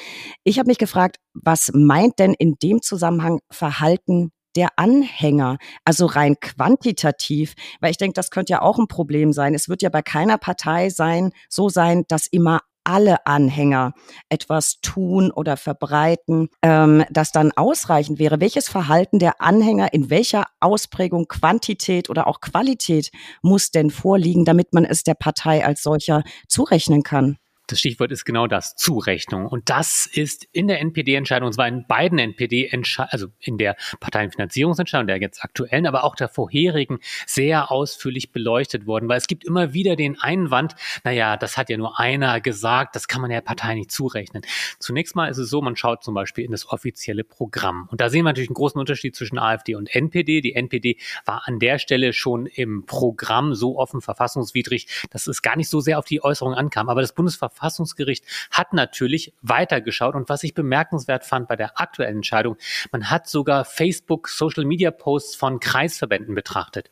Ich 0.44 0.60
habe 0.60 0.68
mich 0.68 0.78
gefragt, 0.78 1.18
was 1.34 1.72
meint 1.74 2.20
denn 2.20 2.34
in 2.34 2.56
dem 2.62 2.82
Zusammenhang 2.82 3.40
Verhalten 3.50 4.32
der 4.56 4.70
Anhänger, 4.78 5.58
also 5.86 6.06
rein 6.06 6.36
quantitativ, 6.40 7.54
weil 7.80 7.92
ich 7.92 7.98
denke, 7.98 8.14
das 8.14 8.32
könnte 8.32 8.54
ja 8.54 8.62
auch 8.62 8.78
ein 8.78 8.88
Problem 8.88 9.34
sein. 9.34 9.54
Es 9.54 9.70
wird 9.70 9.82
ja 9.82 9.90
bei 9.90 10.02
keiner 10.02 10.38
Partei 10.38 10.90
sein, 10.90 11.32
so 11.50 11.70
sein, 11.70 12.04
dass 12.08 12.28
immer 12.28 12.62
alle 12.84 13.26
Anhänger 13.26 13.94
etwas 14.30 14.80
tun 14.82 15.32
oder 15.32 15.58
verbreiten, 15.58 16.50
ähm, 16.62 17.04
das 17.10 17.32
dann 17.32 17.52
ausreichend 17.52 18.20
wäre. 18.20 18.42
Welches 18.42 18.68
Verhalten 18.68 19.20
der 19.20 19.42
Anhänger 19.42 19.94
in 19.94 20.10
welcher 20.10 20.46
Ausprägung, 20.60 21.28
Quantität 21.28 22.10
oder 22.10 22.28
auch 22.28 22.42
Qualität 22.42 23.12
muss 23.42 23.72
denn 23.72 23.90
vorliegen, 23.90 24.46
damit 24.46 24.74
man 24.74 24.86
es 24.86 25.04
der 25.04 25.16
Partei 25.16 25.66
als 25.66 25.84
solcher 25.84 26.24
zurechnen 26.48 27.04
kann? 27.04 27.38
Das 27.74 27.80
Stichwort 27.80 28.12
ist 28.12 28.24
genau 28.24 28.46
das, 28.46 28.76
Zurechnung. 28.76 29.48
Und 29.48 29.72
das 29.72 30.06
ist 30.06 30.48
in 30.52 30.68
der 30.68 30.80
NPD-Entscheidung, 30.80 31.48
und 31.48 31.54
zwar 31.54 31.68
in 31.68 31.88
beiden 31.88 32.20
NPD-Entscheidungen, 32.20 33.12
also 33.12 33.28
in 33.40 33.58
der 33.58 33.76
Parteienfinanzierungsentscheidung, 34.00 35.08
der 35.08 35.20
jetzt 35.20 35.44
aktuellen, 35.44 35.88
aber 35.88 36.04
auch 36.04 36.14
der 36.14 36.28
vorherigen, 36.30 37.00
sehr 37.26 37.72
ausführlich 37.72 38.32
beleuchtet 38.32 38.86
worden, 38.86 39.10
weil 39.10 39.18
es 39.18 39.26
gibt 39.26 39.44
immer 39.44 39.74
wieder 39.74 39.96
den 39.96 40.22
Einwand, 40.22 40.76
naja, 41.04 41.36
das 41.36 41.58
hat 41.58 41.72
ja 41.72 41.78
nur 41.78 42.00
einer 42.00 42.42
gesagt, 42.42 42.96
das 42.96 43.08
kann 43.08 43.22
man 43.22 43.32
der 43.32 43.42
Partei 43.42 43.74
nicht 43.74 43.90
zurechnen. 43.90 44.44
Zunächst 44.78 45.16
mal 45.16 45.26
ist 45.26 45.40
es 45.40 45.50
so, 45.50 45.60
man 45.64 45.76
schaut 45.76 46.04
zum 46.04 46.14
Beispiel 46.14 46.46
in 46.46 46.52
das 46.52 46.70
offizielle 46.70 47.24
Programm. 47.24 47.88
Und 47.90 48.02
da 48.02 48.12
sehen 48.12 48.24
wir 48.24 48.30
natürlich 48.30 48.50
einen 48.50 48.56
großen 48.56 48.80
Unterschied 48.80 49.16
zwischen 49.16 49.40
AfD 49.40 49.74
und 49.74 49.96
NPD. 49.96 50.42
Die 50.42 50.54
NPD 50.54 50.98
war 51.26 51.42
an 51.46 51.58
der 51.58 51.80
Stelle 51.80 52.14
schon 52.14 52.46
im 52.46 52.86
Programm 52.86 53.56
so 53.56 53.80
offen 53.80 54.00
verfassungswidrig, 54.00 55.08
dass 55.10 55.26
es 55.26 55.42
gar 55.42 55.58
nicht 55.58 55.70
so 55.70 55.80
sehr 55.80 55.98
auf 55.98 56.06
die 56.06 56.24
Äußerung 56.24 56.54
ankam. 56.54 56.88
Aber 56.88 57.02
das 57.02 57.16
Bundesverfassungsgericht 57.16 57.63
Bundesverfassungsgericht 57.64 58.26
hat 58.52 58.74
natürlich 58.74 59.34
weitergeschaut 59.42 60.16
und 60.16 60.30
was 60.30 60.44
ich 60.44 60.54
bemerkenswert 60.54 61.26
fand 61.26 61.48
bei 61.48 61.56
der 61.56 61.80
aktuellen 61.80 62.18
Entscheidung, 62.18 62.58
man 62.92 63.10
hat 63.10 63.28
sogar 63.28 63.66
Facebook 63.66 64.28
Social 64.28 64.66
Media 64.66 64.92
Posts 64.92 65.36
von 65.36 65.60
Kreisverbänden 65.60 66.36
betrachtet. 66.36 66.90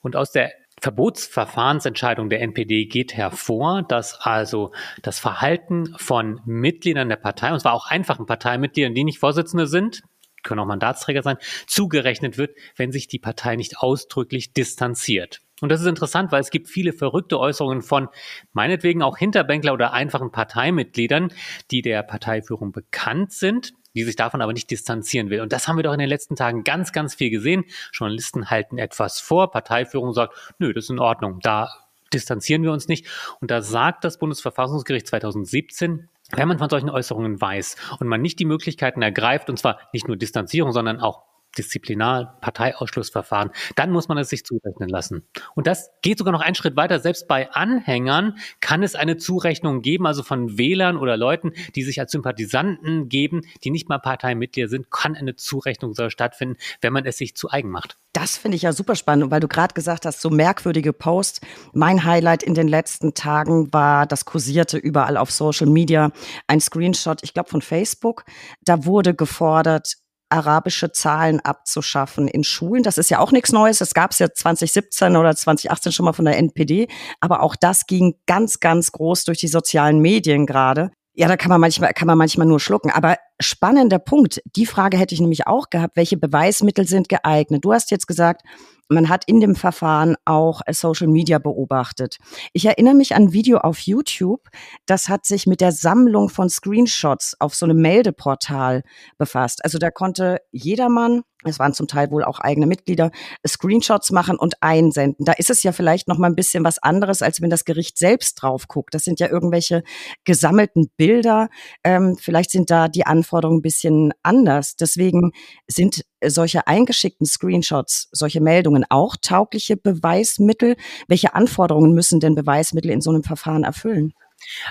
Und 0.00 0.16
aus 0.16 0.30
der 0.30 0.52
Verbotsverfahrensentscheidung 0.82 2.28
der 2.28 2.42
NPD 2.42 2.84
geht 2.84 3.14
hervor, 3.14 3.82
dass 3.82 4.20
also 4.20 4.72
das 5.02 5.18
Verhalten 5.18 5.94
von 5.96 6.40
Mitgliedern 6.44 7.08
der 7.08 7.16
Partei, 7.16 7.52
und 7.52 7.60
zwar 7.60 7.72
auch 7.72 7.86
einfachen 7.86 8.26
Parteimitgliedern, 8.26 8.94
die 8.94 9.04
nicht 9.04 9.18
Vorsitzende 9.18 9.66
sind, 9.66 10.02
können 10.42 10.60
auch 10.60 10.66
Mandatsträger 10.66 11.22
sein, 11.22 11.38
zugerechnet 11.66 12.38
wird, 12.38 12.56
wenn 12.76 12.92
sich 12.92 13.08
die 13.08 13.18
Partei 13.18 13.56
nicht 13.56 13.78
ausdrücklich 13.78 14.52
distanziert. 14.52 15.40
Und 15.62 15.70
das 15.70 15.80
ist 15.80 15.86
interessant, 15.86 16.32
weil 16.32 16.40
es 16.40 16.50
gibt 16.50 16.68
viele 16.68 16.92
verrückte 16.92 17.38
Äußerungen 17.40 17.80
von 17.80 18.08
meinetwegen 18.52 19.02
auch 19.02 19.16
Hinterbänkler 19.16 19.72
oder 19.72 19.92
einfachen 19.92 20.30
Parteimitgliedern, 20.30 21.32
die 21.70 21.80
der 21.80 22.02
Parteiführung 22.02 22.72
bekannt 22.72 23.32
sind, 23.32 23.72
die 23.94 24.04
sich 24.04 24.16
davon 24.16 24.42
aber 24.42 24.52
nicht 24.52 24.70
distanzieren 24.70 25.30
will. 25.30 25.40
Und 25.40 25.52
das 25.52 25.66
haben 25.66 25.76
wir 25.76 25.82
doch 25.82 25.94
in 25.94 25.98
den 25.98 26.10
letzten 26.10 26.36
Tagen 26.36 26.62
ganz, 26.62 26.92
ganz 26.92 27.14
viel 27.14 27.30
gesehen. 27.30 27.64
Journalisten 27.92 28.50
halten 28.50 28.76
etwas 28.76 29.18
vor, 29.20 29.50
Parteiführung 29.50 30.12
sagt, 30.12 30.34
nö, 30.58 30.74
das 30.74 30.84
ist 30.84 30.90
in 30.90 30.98
Ordnung, 30.98 31.40
da 31.40 31.70
distanzieren 32.12 32.62
wir 32.62 32.72
uns 32.72 32.88
nicht. 32.88 33.06
Und 33.40 33.50
da 33.50 33.62
sagt 33.62 34.04
das 34.04 34.18
Bundesverfassungsgericht 34.18 35.06
2017, 35.06 36.08
wenn 36.32 36.48
man 36.48 36.58
von 36.58 36.68
solchen 36.68 36.90
Äußerungen 36.90 37.40
weiß 37.40 37.76
und 37.98 38.08
man 38.08 38.20
nicht 38.20 38.38
die 38.38 38.44
Möglichkeiten 38.44 39.00
ergreift, 39.00 39.48
und 39.48 39.58
zwar 39.58 39.78
nicht 39.92 40.06
nur 40.08 40.16
Distanzierung, 40.16 40.72
sondern 40.72 41.00
auch 41.00 41.22
Disziplinar, 41.58 42.38
Parteiausschlussverfahren, 42.40 43.50
dann 43.74 43.90
muss 43.90 44.08
man 44.08 44.18
es 44.18 44.28
sich 44.28 44.44
zurechnen 44.44 44.88
lassen. 44.88 45.26
Und 45.54 45.66
das 45.66 45.90
geht 46.02 46.18
sogar 46.18 46.32
noch 46.32 46.40
einen 46.40 46.54
Schritt 46.54 46.76
weiter. 46.76 47.00
Selbst 47.00 47.28
bei 47.28 47.50
Anhängern 47.52 48.38
kann 48.60 48.82
es 48.82 48.94
eine 48.94 49.16
Zurechnung 49.16 49.82
geben, 49.82 50.06
also 50.06 50.22
von 50.22 50.58
Wählern 50.58 50.96
oder 50.96 51.16
Leuten, 51.16 51.52
die 51.74 51.82
sich 51.82 52.00
als 52.00 52.12
Sympathisanten 52.12 53.08
geben, 53.08 53.42
die 53.64 53.70
nicht 53.70 53.88
mal 53.88 53.98
Parteimitglieder 53.98 54.68
sind, 54.68 54.90
kann 54.90 55.16
eine 55.16 55.36
Zurechnung 55.36 55.94
soll 55.94 56.10
stattfinden, 56.10 56.56
wenn 56.80 56.92
man 56.92 57.04
es 57.04 57.16
sich 57.16 57.36
zu 57.36 57.50
eigen 57.50 57.70
macht. 57.70 57.98
Das 58.12 58.38
finde 58.38 58.56
ich 58.56 58.62
ja 58.62 58.72
super 58.72 58.96
spannend, 58.96 59.30
weil 59.30 59.40
du 59.40 59.48
gerade 59.48 59.74
gesagt 59.74 60.06
hast, 60.06 60.22
so 60.22 60.30
merkwürdige 60.30 60.94
Posts. 60.94 61.42
Mein 61.74 62.04
Highlight 62.04 62.42
in 62.42 62.54
den 62.54 62.66
letzten 62.66 63.12
Tagen 63.12 63.70
war, 63.74 64.06
das 64.06 64.24
kursierte 64.24 64.78
überall 64.78 65.18
auf 65.18 65.30
Social 65.30 65.66
Media, 65.66 66.10
ein 66.46 66.60
Screenshot, 66.60 67.22
ich 67.22 67.34
glaube 67.34 67.50
von 67.50 67.60
Facebook. 67.60 68.24
Da 68.64 68.86
wurde 68.86 69.14
gefordert, 69.14 69.96
arabische 70.28 70.92
Zahlen 70.92 71.40
abzuschaffen 71.40 72.28
in 72.28 72.44
Schulen. 72.44 72.82
Das 72.82 72.98
ist 72.98 73.10
ja 73.10 73.18
auch 73.20 73.32
nichts 73.32 73.52
Neues. 73.52 73.78
Das 73.78 73.94
gab 73.94 74.10
es 74.10 74.18
ja 74.18 74.32
2017 74.32 75.16
oder 75.16 75.34
2018 75.34 75.92
schon 75.92 76.04
mal 76.04 76.12
von 76.12 76.24
der 76.24 76.38
NPD. 76.38 76.88
Aber 77.20 77.42
auch 77.42 77.56
das 77.56 77.86
ging 77.86 78.16
ganz, 78.26 78.60
ganz 78.60 78.92
groß 78.92 79.24
durch 79.24 79.38
die 79.38 79.48
sozialen 79.48 80.00
Medien 80.00 80.46
gerade. 80.46 80.90
Ja, 81.14 81.28
da 81.28 81.36
kann 81.36 81.48
man 81.48 81.60
manchmal, 81.60 81.94
kann 81.94 82.06
man 82.06 82.18
manchmal 82.18 82.46
nur 82.46 82.60
schlucken. 82.60 82.90
Aber 82.90 83.16
spannender 83.40 83.98
Punkt. 83.98 84.42
Die 84.54 84.66
Frage 84.66 84.98
hätte 84.98 85.14
ich 85.14 85.20
nämlich 85.20 85.46
auch 85.46 85.70
gehabt. 85.70 85.96
Welche 85.96 86.18
Beweismittel 86.18 86.86
sind 86.86 87.08
geeignet? 87.08 87.64
Du 87.64 87.72
hast 87.72 87.90
jetzt 87.90 88.06
gesagt, 88.06 88.42
man 88.88 89.08
hat 89.08 89.24
in 89.26 89.40
dem 89.40 89.54
Verfahren 89.54 90.16
auch 90.24 90.60
äh, 90.66 90.72
Social 90.72 91.08
Media 91.08 91.38
beobachtet. 91.38 92.18
Ich 92.52 92.66
erinnere 92.66 92.94
mich 92.94 93.14
an 93.14 93.24
ein 93.24 93.32
Video 93.32 93.58
auf 93.58 93.78
YouTube, 93.80 94.48
das 94.86 95.08
hat 95.08 95.26
sich 95.26 95.46
mit 95.46 95.60
der 95.60 95.72
Sammlung 95.72 96.28
von 96.28 96.48
Screenshots 96.48 97.36
auf 97.40 97.54
so 97.54 97.66
einem 97.66 97.80
Meldeportal 97.80 98.82
befasst. 99.18 99.64
Also 99.64 99.78
da 99.78 99.90
konnte 99.90 100.38
jedermann, 100.52 101.22
es 101.46 101.58
waren 101.58 101.72
zum 101.72 101.88
Teil 101.88 102.10
wohl 102.10 102.24
auch 102.24 102.40
eigene 102.40 102.66
Mitglieder, 102.66 103.10
Screenshots 103.46 104.10
machen 104.10 104.36
und 104.38 104.62
einsenden. 104.62 105.24
Da 105.24 105.32
ist 105.32 105.50
es 105.50 105.62
ja 105.62 105.72
vielleicht 105.72 106.08
noch 106.08 106.18
mal 106.18 106.28
ein 106.28 106.36
bisschen 106.36 106.64
was 106.64 106.78
anderes, 106.78 107.22
als 107.22 107.40
wenn 107.40 107.50
das 107.50 107.64
Gericht 107.64 107.98
selbst 107.98 108.34
drauf 108.34 108.68
guckt. 108.68 108.94
Das 108.94 109.04
sind 109.04 109.20
ja 109.20 109.28
irgendwelche 109.28 109.82
gesammelten 110.24 110.90
Bilder. 110.96 111.48
Ähm, 111.84 112.16
vielleicht 112.20 112.50
sind 112.50 112.70
da 112.70 112.88
die 112.88 113.06
Anforderungen 113.06 113.58
ein 113.58 113.62
bisschen 113.62 114.12
anders. 114.22 114.76
Deswegen 114.76 115.32
sind 115.66 116.04
solche 116.24 116.66
eingeschickten 116.66 117.26
Screenshots, 117.26 118.08
solche 118.12 118.40
Meldungen 118.40 118.84
auch 118.88 119.16
taugliche 119.20 119.76
Beweismittel? 119.76 120.76
Welche 121.08 121.34
Anforderungen 121.34 121.92
müssen 121.92 122.20
denn 122.20 122.34
Beweismittel 122.34 122.90
in 122.90 123.00
so 123.00 123.10
einem 123.10 123.22
Verfahren 123.22 123.64
erfüllen? 123.64 124.12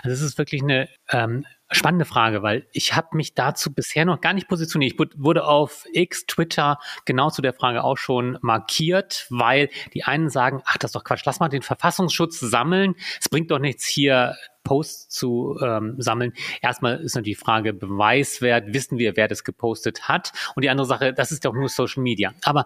Also 0.04 0.14
es 0.14 0.22
ist 0.22 0.38
wirklich 0.38 0.62
eine 0.62 0.88
ähm, 1.10 1.46
spannende 1.72 2.06
Frage, 2.06 2.44
weil 2.44 2.68
ich 2.72 2.96
habe 2.96 3.16
mich 3.18 3.34
dazu 3.34 3.74
bisher 3.74 4.06
noch 4.06 4.22
gar 4.22 4.34
nicht 4.34 4.48
positioniert. 4.48 4.94
Ich 4.94 5.00
wurde 5.18 5.46
auf 5.46 5.86
X, 5.92 6.26
Twitter 6.26 6.78
genau 7.06 7.30
zu 7.30 7.42
der 7.42 7.54
Frage 7.54 7.84
auch 7.84 7.98
schon 7.98 8.38
markiert, 8.42 9.26
weil 9.30 9.70
die 9.94 10.04
einen 10.04 10.30
sagen, 10.30 10.62
ach, 10.66 10.78
das 10.78 10.90
ist 10.90 10.96
doch 10.96 11.04
Quatsch, 11.04 11.24
lass 11.26 11.40
mal 11.40 11.50
den 11.50 11.64
Verfassungsschutz 11.64 12.40
sammeln. 12.40 12.96
Es 13.20 13.30
bringt 13.30 13.52
doch 13.52 13.60
nichts 13.60 13.86
hier 13.86 14.36
Posts 14.64 15.10
zu 15.10 15.58
ähm, 15.62 15.96
sammeln. 15.98 16.34
Erstmal 16.62 17.00
ist 17.00 17.16
natürlich 17.16 17.38
die 17.38 17.44
Frage 17.44 17.74
Beweiswert, 17.74 18.74
wissen 18.74 18.98
wir, 18.98 19.16
wer 19.16 19.28
das 19.28 19.44
gepostet 19.44 20.08
hat? 20.08 20.32
Und 20.56 20.64
die 20.64 20.70
andere 20.70 20.88
Sache, 20.88 21.14
das 21.14 21.32
ist 21.32 21.46
doch 21.46 21.54
nur 21.54 21.70
Social 21.70 22.04
Media. 22.04 22.34
Aber 22.44 22.66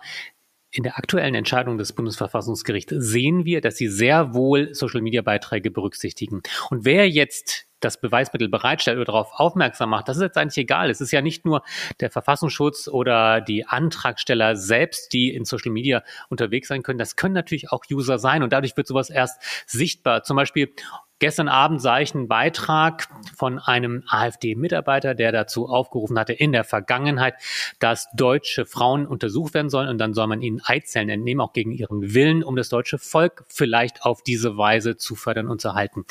in 0.72 0.84
der 0.84 0.98
aktuellen 0.98 1.36
Entscheidung 1.36 1.78
des 1.78 1.94
Bundesverfassungsgerichts 1.94 2.94
sehen 2.96 3.46
wir, 3.46 3.62
dass 3.62 3.78
sie 3.78 3.88
sehr 3.88 4.34
wohl 4.34 4.74
Social-Media-Beiträge 4.74 5.72
berücksichtigen. 5.72 6.42
Und 6.70 6.86
wer 6.86 7.10
jetzt 7.10 7.66
das 7.80 8.00
Beweismittel 8.00 8.50
bereitstellt 8.50 8.98
oder 8.98 9.06
darauf 9.06 9.32
aufmerksam 9.34 9.90
macht, 9.90 10.08
das 10.10 10.18
ist 10.18 10.24
jetzt 10.24 10.38
eigentlich 10.38 10.58
egal. 10.58 10.90
Es 10.90 11.02
ist 11.02 11.12
ja 11.12 11.22
nicht 11.22 11.46
nur 11.46 11.64
der 12.02 12.12
Verfassungsschutz 12.12 12.88
oder 12.88 13.42
die 13.42 13.66
Antragsteller 13.66 14.56
selbst, 14.56 15.14
die 15.14 15.34
in 15.34 15.46
Social 15.46 15.72
Media 15.72 16.04
unterwegs 16.30 16.68
sein 16.68 16.84
können. 16.84 17.00
Das 17.00 17.16
können 17.16 17.34
natürlich 17.34 17.72
auch 17.72 17.86
User 17.90 18.20
sein 18.20 18.44
und 18.44 18.52
dadurch 18.52 18.76
wird 18.76 18.88
sowas 18.88 19.10
erst 19.10 19.42
sichtbar. 19.66 20.24
Zum 20.24 20.36
Beispiel 20.36 20.74
Gestern 21.20 21.50
Abend 21.50 21.82
sah 21.82 22.00
ich 22.00 22.16
einen 22.16 22.30
Beitrag 22.30 23.10
von 23.36 23.60
einem 23.60 24.04
AfD-Mitarbeiter, 24.08 25.16
der 25.16 25.34
dazu 25.34 25.68
aufgerufen 25.68 26.18
hatte, 26.18 26.32
in 26.32 26.54
der 26.54 26.64
Vergangenheit, 26.64 27.36
dass 27.80 28.08
deutsche 28.16 28.66
Frauen 28.66 29.06
untersucht 29.06 29.54
werden 29.54 29.70
sollen 29.70 29.90
und 29.90 29.98
dann 29.98 30.14
soll 30.14 30.28
man 30.28 30.42
ihnen 30.42 30.62
Eizellen 30.64 31.10
entnehmen, 31.10 31.42
auch 31.42 31.52
gegen 31.52 31.72
ihren 31.72 32.14
Willen, 32.14 32.42
um 32.42 32.56
das 32.56 32.70
deutsche 32.70 32.98
Volk 32.98 33.44
vielleicht 33.50 34.04
auf 34.04 34.24
diese 34.24 34.58
Weise 34.58 34.96
zu 34.96 35.16
fördern 35.16 35.48
und 35.48 35.60
zu 35.60 35.74
halten. 35.74 36.06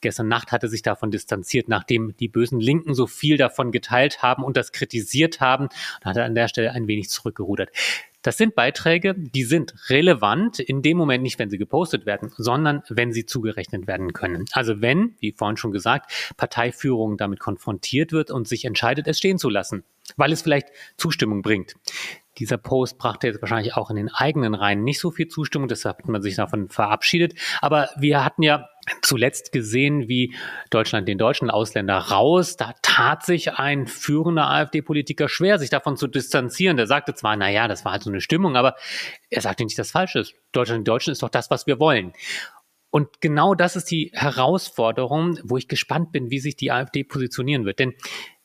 Gestern 0.00 0.28
Nacht 0.28 0.50
hatte 0.50 0.68
sich 0.68 0.82
davon 0.82 1.10
distanziert, 1.10 1.68
nachdem 1.68 2.16
die 2.16 2.28
bösen 2.28 2.58
Linken 2.58 2.94
so 2.94 3.06
viel 3.06 3.36
davon 3.36 3.70
geteilt 3.70 4.22
haben 4.22 4.44
und 4.44 4.56
das 4.56 4.72
kritisiert 4.72 5.40
haben, 5.40 5.68
hat 6.02 6.16
er 6.16 6.24
an 6.24 6.34
der 6.34 6.48
Stelle 6.48 6.72
ein 6.72 6.86
wenig 6.86 7.10
zurückgerudert. 7.10 7.70
Das 8.22 8.36
sind 8.36 8.54
Beiträge, 8.54 9.14
die 9.16 9.44
sind 9.44 9.74
relevant 9.88 10.58
in 10.58 10.82
dem 10.82 10.98
Moment 10.98 11.22
nicht, 11.22 11.38
wenn 11.38 11.48
sie 11.48 11.58
gepostet 11.58 12.04
werden, 12.04 12.30
sondern 12.36 12.82
wenn 12.88 13.12
sie 13.12 13.24
zugerechnet 13.24 13.86
werden 13.86 14.12
können. 14.12 14.44
Also 14.52 14.82
wenn, 14.82 15.14
wie 15.20 15.32
vorhin 15.32 15.56
schon 15.56 15.72
gesagt, 15.72 16.12
Parteiführung 16.36 17.16
damit 17.16 17.40
konfrontiert 17.40 18.12
wird 18.12 18.30
und 18.30 18.46
sich 18.46 18.64
entscheidet, 18.64 19.06
es 19.06 19.18
stehen 19.18 19.38
zu 19.38 19.48
lassen, 19.48 19.84
weil 20.16 20.32
es 20.32 20.42
vielleicht 20.42 20.68
Zustimmung 20.96 21.42
bringt. 21.42 21.74
Dieser 22.40 22.56
Post 22.56 22.98
brachte 22.98 23.26
jetzt 23.26 23.42
wahrscheinlich 23.42 23.74
auch 23.76 23.90
in 23.90 23.96
den 23.96 24.08
eigenen 24.08 24.54
Reihen 24.54 24.82
nicht 24.82 24.98
so 24.98 25.10
viel 25.10 25.28
Zustimmung, 25.28 25.68
deshalb 25.68 25.98
hat 25.98 26.08
man 26.08 26.22
sich 26.22 26.36
davon 26.36 26.70
verabschiedet. 26.70 27.34
Aber 27.60 27.90
wir 27.98 28.24
hatten 28.24 28.42
ja 28.42 28.68
zuletzt 29.02 29.52
gesehen, 29.52 30.08
wie 30.08 30.34
Deutschland 30.70 31.06
den 31.06 31.18
deutschen 31.18 31.50
Ausländer 31.50 31.98
raus. 31.98 32.56
Da 32.56 32.74
tat 32.80 33.24
sich 33.24 33.52
ein 33.52 33.86
führender 33.86 34.48
AfD-Politiker 34.48 35.28
schwer, 35.28 35.58
sich 35.58 35.68
davon 35.68 35.98
zu 35.98 36.06
distanzieren. 36.06 36.78
Der 36.78 36.86
sagte 36.86 37.14
zwar, 37.14 37.36
na 37.36 37.50
ja, 37.50 37.68
das 37.68 37.84
war 37.84 37.92
halt 37.92 38.02
so 38.02 38.10
eine 38.10 38.22
Stimmung, 38.22 38.56
aber 38.56 38.74
er 39.28 39.42
sagte 39.42 39.64
nicht 39.64 39.78
das 39.78 39.90
Falsche. 39.90 40.24
Deutschland 40.52 40.80
den 40.80 40.84
Deutschen 40.90 41.12
ist 41.12 41.22
doch 41.22 41.28
das, 41.28 41.50
was 41.50 41.66
wir 41.66 41.78
wollen. 41.78 42.14
Und 42.90 43.20
genau 43.20 43.54
das 43.54 43.76
ist 43.76 43.90
die 43.90 44.10
Herausforderung, 44.14 45.38
wo 45.44 45.58
ich 45.58 45.68
gespannt 45.68 46.10
bin, 46.10 46.30
wie 46.30 46.40
sich 46.40 46.56
die 46.56 46.72
AfD 46.72 47.04
positionieren 47.04 47.66
wird. 47.66 47.78
Denn 47.78 47.94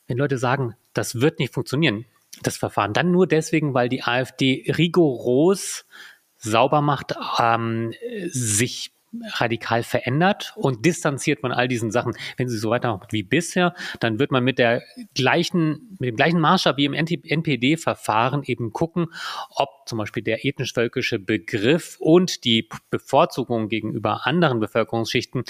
wenn 0.08 0.18
Leute 0.18 0.38
sagen, 0.38 0.76
das 0.94 1.22
wird 1.22 1.40
nicht 1.40 1.54
funktionieren, 1.54 2.06
das 2.44 2.58
Verfahren. 2.58 2.94
Dann 2.94 3.12
nur 3.12 3.28
deswegen, 3.28 3.74
weil 3.74 3.90
die 3.90 4.04
AfD 4.04 4.66
rigoros 4.78 5.86
sauber 6.38 6.82
macht, 6.82 7.16
ähm, 7.40 7.94
sich 8.28 8.92
radikal 9.34 9.84
verändert 9.84 10.54
und 10.56 10.86
distanziert 10.86 11.42
von 11.42 11.52
all 11.52 11.68
diesen 11.68 11.92
Sachen. 11.92 12.14
Wenn 12.38 12.50
sie 12.50 12.58
so 12.58 12.70
weitermacht 12.70 13.14
wie 13.14 13.24
bisher, 13.24 13.74
dann 14.00 14.20
wird 14.20 14.32
man 14.32 14.44
mit 14.44 14.60
der 14.60 14.84
gleichen, 15.14 15.98
mit 16.00 16.10
dem 16.10 16.16
gleichen 16.16 16.40
Maßstab 16.40 16.78
wie 16.78 16.86
im 16.86 16.94
NPD-Verfahren 16.94 18.44
eben 18.44 18.74
gucken, 18.74 19.08
ob 19.50 19.70
zum 19.86 19.98
Beispiel 19.98 20.24
der 20.24 20.46
ethnisch-völkische 20.46 21.20
Begriff 21.20 21.98
und 22.00 22.44
die 22.44 22.68
Bevorzugung 22.90 23.70
gegenüber 23.70 24.26
anderen 24.26 24.60
Bevölkerungsschichten 24.60 25.44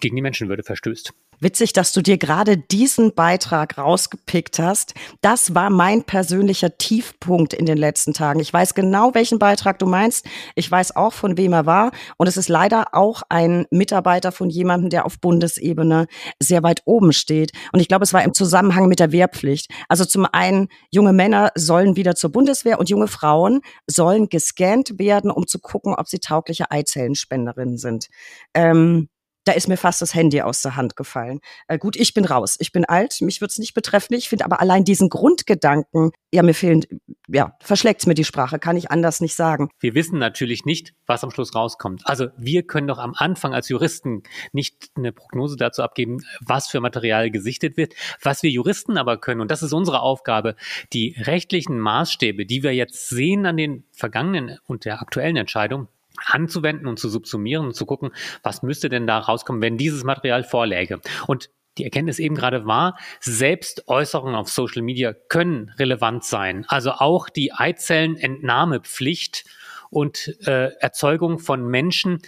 gegen 0.00 0.16
die 0.16 0.22
Menschenwürde 0.22 0.62
verstößt. 0.62 1.12
Witzig, 1.42 1.72
dass 1.72 1.92
du 1.92 2.02
dir 2.02 2.18
gerade 2.18 2.56
diesen 2.56 3.16
Beitrag 3.16 3.76
rausgepickt 3.76 4.60
hast. 4.60 4.94
Das 5.22 5.56
war 5.56 5.70
mein 5.70 6.04
persönlicher 6.04 6.78
Tiefpunkt 6.78 7.52
in 7.52 7.66
den 7.66 7.78
letzten 7.78 8.12
Tagen. 8.12 8.38
Ich 8.38 8.52
weiß 8.52 8.74
genau, 8.74 9.12
welchen 9.14 9.40
Beitrag 9.40 9.80
du 9.80 9.86
meinst. 9.86 10.24
Ich 10.54 10.70
weiß 10.70 10.94
auch, 10.94 11.12
von 11.12 11.36
wem 11.36 11.52
er 11.52 11.66
war. 11.66 11.90
Und 12.16 12.28
es 12.28 12.36
ist 12.36 12.48
leider 12.48 12.94
auch 12.94 13.22
ein 13.28 13.66
Mitarbeiter 13.72 14.30
von 14.30 14.50
jemandem, 14.50 14.90
der 14.90 15.04
auf 15.04 15.18
Bundesebene 15.18 16.06
sehr 16.38 16.62
weit 16.62 16.82
oben 16.84 17.12
steht. 17.12 17.50
Und 17.72 17.80
ich 17.80 17.88
glaube, 17.88 18.04
es 18.04 18.12
war 18.12 18.22
im 18.22 18.34
Zusammenhang 18.34 18.86
mit 18.86 19.00
der 19.00 19.10
Wehrpflicht. 19.10 19.68
Also 19.88 20.04
zum 20.04 20.26
einen, 20.26 20.68
junge 20.92 21.12
Männer 21.12 21.50
sollen 21.56 21.96
wieder 21.96 22.14
zur 22.14 22.30
Bundeswehr 22.30 22.78
und 22.78 22.88
junge 22.88 23.08
Frauen 23.08 23.62
sollen 23.88 24.28
gescannt 24.28 24.96
werden, 25.00 25.32
um 25.32 25.48
zu 25.48 25.58
gucken, 25.58 25.96
ob 25.96 26.06
sie 26.06 26.20
taugliche 26.20 26.70
Eizellenspenderinnen 26.70 27.78
sind. 27.78 28.06
Ähm, 28.54 29.08
da 29.44 29.52
ist 29.52 29.68
mir 29.68 29.76
fast 29.76 30.02
das 30.02 30.14
Handy 30.14 30.40
aus 30.42 30.62
der 30.62 30.76
Hand 30.76 30.96
gefallen. 30.96 31.40
Äh, 31.68 31.78
gut, 31.78 31.96
ich 31.96 32.14
bin 32.14 32.24
raus. 32.24 32.56
Ich 32.60 32.72
bin 32.72 32.84
alt, 32.84 33.20
mich 33.20 33.40
wird's 33.40 33.58
nicht 33.58 33.74
betreffen. 33.74 34.14
Ich 34.14 34.28
finde 34.28 34.44
aber 34.44 34.60
allein 34.60 34.84
diesen 34.84 35.08
Grundgedanken, 35.08 36.12
ja, 36.32 36.42
mir 36.42 36.54
fehlen, 36.54 36.84
ja, 37.28 37.56
verschlägt's 37.60 38.06
mir 38.06 38.14
die 38.14 38.24
Sprache, 38.24 38.58
kann 38.58 38.76
ich 38.76 38.90
anders 38.90 39.20
nicht 39.20 39.34
sagen. 39.34 39.68
Wir 39.80 39.94
wissen 39.94 40.18
natürlich 40.18 40.64
nicht, 40.64 40.94
was 41.06 41.24
am 41.24 41.30
Schluss 41.30 41.54
rauskommt. 41.54 42.02
Also 42.04 42.28
wir 42.36 42.62
können 42.62 42.86
doch 42.86 42.98
am 42.98 43.14
Anfang 43.16 43.54
als 43.54 43.68
Juristen 43.68 44.22
nicht 44.52 44.90
eine 44.94 45.12
Prognose 45.12 45.56
dazu 45.56 45.82
abgeben, 45.82 46.18
was 46.40 46.68
für 46.68 46.80
Material 46.80 47.30
gesichtet 47.30 47.76
wird. 47.76 47.94
Was 48.22 48.42
wir 48.42 48.50
Juristen 48.50 48.96
aber 48.96 49.18
können, 49.18 49.40
und 49.40 49.50
das 49.50 49.62
ist 49.62 49.72
unsere 49.72 50.00
Aufgabe, 50.00 50.56
die 50.92 51.16
rechtlichen 51.18 51.78
Maßstäbe, 51.78 52.46
die 52.46 52.62
wir 52.62 52.74
jetzt 52.74 53.08
sehen 53.08 53.46
an 53.46 53.56
den 53.56 53.84
vergangenen 53.92 54.58
und 54.66 54.84
der 54.84 55.00
aktuellen 55.00 55.36
Entscheidung, 55.36 55.88
anzuwenden 56.26 56.86
und 56.86 56.98
zu 56.98 57.08
subsumieren 57.08 57.66
und 57.66 57.74
zu 57.74 57.86
gucken, 57.86 58.10
was 58.42 58.62
müsste 58.62 58.88
denn 58.88 59.06
da 59.06 59.18
rauskommen, 59.18 59.62
wenn 59.62 59.76
dieses 59.76 60.04
Material 60.04 60.44
vorläge. 60.44 61.00
Und 61.26 61.50
die 61.78 61.84
Erkenntnis 61.84 62.18
eben 62.18 62.34
gerade 62.34 62.66
war, 62.66 62.98
selbst 63.20 63.88
Äußerungen 63.88 64.34
auf 64.34 64.50
Social 64.50 64.82
Media 64.82 65.14
können 65.28 65.70
relevant 65.78 66.24
sein. 66.24 66.66
Also 66.68 66.92
auch 66.92 67.28
die 67.30 67.52
Eizellenentnahmepflicht 67.52 69.44
und 69.88 70.38
äh, 70.46 70.70
Erzeugung 70.80 71.38
von 71.38 71.66
Menschen 71.66 72.18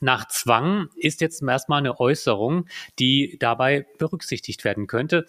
nach 0.00 0.28
Zwang 0.28 0.88
ist 0.96 1.20
jetzt 1.20 1.42
erstmal 1.42 1.78
eine 1.78 2.00
Äußerung, 2.00 2.66
die 2.98 3.36
dabei 3.38 3.86
berücksichtigt 3.98 4.64
werden 4.64 4.86
könnte. 4.86 5.26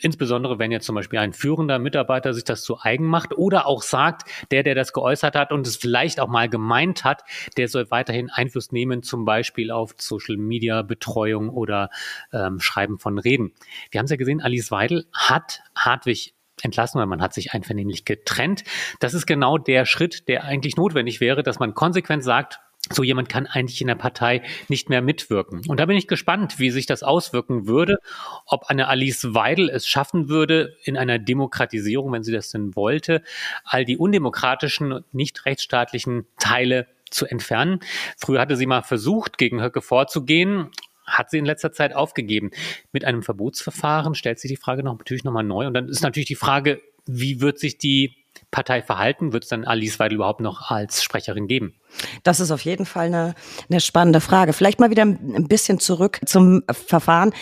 Insbesondere 0.00 0.58
wenn 0.58 0.72
jetzt 0.72 0.86
zum 0.86 0.94
Beispiel 0.94 1.18
ein 1.18 1.34
führender 1.34 1.78
Mitarbeiter 1.78 2.32
sich 2.32 2.44
das 2.44 2.62
zu 2.62 2.80
eigen 2.80 3.06
macht 3.06 3.36
oder 3.36 3.66
auch 3.66 3.82
sagt, 3.82 4.22
der, 4.50 4.62
der 4.62 4.74
das 4.74 4.92
geäußert 4.92 5.36
hat 5.36 5.52
und 5.52 5.66
es 5.66 5.76
vielleicht 5.76 6.18
auch 6.18 6.28
mal 6.28 6.48
gemeint 6.48 7.04
hat, 7.04 7.22
der 7.58 7.68
soll 7.68 7.90
weiterhin 7.90 8.30
Einfluss 8.30 8.72
nehmen, 8.72 9.02
zum 9.02 9.24
Beispiel 9.24 9.70
auf 9.70 9.94
Social 9.98 10.38
Media 10.38 10.82
Betreuung 10.82 11.50
oder 11.50 11.90
ähm, 12.32 12.58
Schreiben 12.58 12.98
von 12.98 13.18
Reden. 13.18 13.52
Wir 13.90 13.98
haben 13.98 14.06
es 14.06 14.10
ja 14.10 14.16
gesehen, 14.16 14.40
Alice 14.40 14.70
Weidel 14.70 15.06
hat 15.12 15.62
Hartwig 15.76 16.34
entlassen, 16.62 16.98
weil 16.98 17.06
man 17.06 17.20
hat 17.20 17.34
sich 17.34 17.52
einvernehmlich 17.52 18.04
getrennt. 18.04 18.64
Das 19.00 19.14
ist 19.14 19.26
genau 19.26 19.58
der 19.58 19.84
Schritt, 19.84 20.28
der 20.28 20.44
eigentlich 20.44 20.76
notwendig 20.76 21.20
wäre, 21.20 21.42
dass 21.42 21.58
man 21.58 21.74
konsequent 21.74 22.24
sagt, 22.24 22.60
so 22.90 23.02
jemand 23.02 23.28
kann 23.28 23.46
eigentlich 23.46 23.80
in 23.80 23.86
der 23.86 23.94
Partei 23.94 24.42
nicht 24.68 24.88
mehr 24.88 25.02
mitwirken. 25.02 25.62
Und 25.68 25.78
da 25.78 25.86
bin 25.86 25.96
ich 25.96 26.08
gespannt, 26.08 26.58
wie 26.58 26.70
sich 26.70 26.86
das 26.86 27.02
auswirken 27.02 27.66
würde, 27.66 27.98
ob 28.46 28.64
eine 28.66 28.88
Alice 28.88 29.34
Weidel 29.34 29.70
es 29.70 29.86
schaffen 29.86 30.28
würde, 30.28 30.76
in 30.84 30.96
einer 30.96 31.18
Demokratisierung, 31.18 32.12
wenn 32.12 32.24
sie 32.24 32.32
das 32.32 32.50
denn 32.50 32.74
wollte, 32.74 33.22
all 33.64 33.84
die 33.84 33.96
undemokratischen, 33.96 35.04
nicht 35.12 35.46
rechtsstaatlichen 35.46 36.26
Teile 36.38 36.86
zu 37.10 37.26
entfernen. 37.26 37.80
Früher 38.16 38.40
hatte 38.40 38.56
sie 38.56 38.66
mal 38.66 38.82
versucht, 38.82 39.38
gegen 39.38 39.62
Höcke 39.62 39.80
vorzugehen, 39.80 40.70
hat 41.06 41.30
sie 41.30 41.38
in 41.38 41.44
letzter 41.44 41.72
Zeit 41.72 41.94
aufgegeben. 41.94 42.50
Mit 42.92 43.04
einem 43.04 43.22
Verbotsverfahren 43.22 44.14
stellt 44.14 44.40
sich 44.40 44.50
die 44.50 44.56
Frage 44.56 44.82
noch, 44.82 44.96
natürlich 44.96 45.24
nochmal 45.24 45.44
neu. 45.44 45.66
Und 45.66 45.74
dann 45.74 45.88
ist 45.88 46.02
natürlich 46.02 46.28
die 46.28 46.34
Frage, 46.34 46.80
wie 47.06 47.40
wird 47.40 47.58
sich 47.58 47.78
die 47.78 48.21
Partei? 48.52 48.84
Wird 48.86 49.42
es 49.42 49.48
dann 49.48 49.64
Alice 49.64 49.98
Weidel 49.98 50.16
überhaupt 50.16 50.40
noch 50.40 50.70
als 50.70 51.02
Sprecherin 51.02 51.48
geben? 51.48 51.74
Das 52.22 52.38
ist 52.38 52.52
auf 52.52 52.60
jeden 52.60 52.86
Fall 52.86 53.06
eine, 53.06 53.34
eine 53.68 53.80
spannende 53.80 54.20
Frage. 54.20 54.52
Vielleicht 54.52 54.78
mal 54.78 54.90
wieder 54.90 55.02
ein 55.02 55.48
bisschen 55.48 55.80
zurück 55.80 56.20
zum 56.24 56.62
Verfahren. 56.70 57.32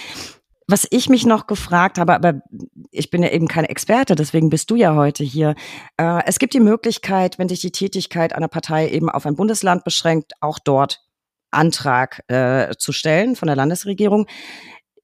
Was 0.67 0.87
ich 0.90 1.09
mich 1.09 1.26
noch 1.26 1.49
gefragt 1.49 1.99
habe, 1.99 2.14
aber 2.14 2.43
ich 2.93 3.11
bin 3.11 3.25
ja 3.25 3.31
eben 3.31 3.49
kein 3.49 3.64
Experte, 3.64 4.14
deswegen 4.14 4.50
bist 4.50 4.71
du 4.71 4.76
ja 4.76 4.95
heute 4.95 5.25
hier. 5.25 5.57
Äh, 5.97 6.23
es 6.26 6.38
gibt 6.38 6.55
die 6.55 6.61
Möglichkeit, 6.61 7.40
wenn 7.40 7.49
sich 7.49 7.61
die 7.61 7.73
Tätigkeit 7.73 8.33
einer 8.33 8.47
Partei 8.47 8.88
eben 8.88 9.11
auf 9.11 9.26
ein 9.26 9.35
Bundesland 9.35 9.83
beschränkt, 9.83 10.33
auch 10.40 10.61
dort 10.61 11.00
Antrag 11.50 12.23
äh, 12.29 12.76
zu 12.79 12.93
stellen 12.93 13.35
von 13.35 13.49
der 13.49 13.57
Landesregierung. 13.57 14.29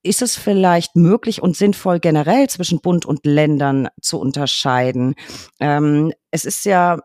Ist 0.07 0.23
es 0.23 0.37
vielleicht 0.37 0.95
möglich 0.95 1.43
und 1.43 1.57
sinnvoll, 1.57 1.99
generell 1.99 2.49
zwischen 2.49 2.81
Bund 2.81 3.05
und 3.05 3.27
Ländern 3.27 3.89
zu 4.01 4.21
unterscheiden? 4.21 5.17
Ähm, 5.59 6.13
es 6.31 6.45
ist 6.45 6.65
ja 6.65 7.01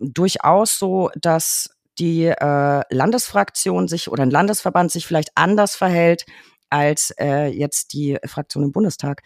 durchaus 0.00 0.78
so, 0.78 1.10
dass 1.20 1.68
die 1.98 2.24
äh, 2.24 2.82
Landesfraktion 2.88 3.88
sich 3.88 4.10
oder 4.10 4.22
ein 4.22 4.30
Landesverband 4.30 4.90
sich 4.90 5.06
vielleicht 5.06 5.30
anders 5.34 5.76
verhält 5.76 6.24
als 6.70 7.12
äh, 7.20 7.48
jetzt 7.48 7.92
die 7.92 8.16
Fraktion 8.24 8.64
im 8.64 8.72
Bundestag. 8.72 9.22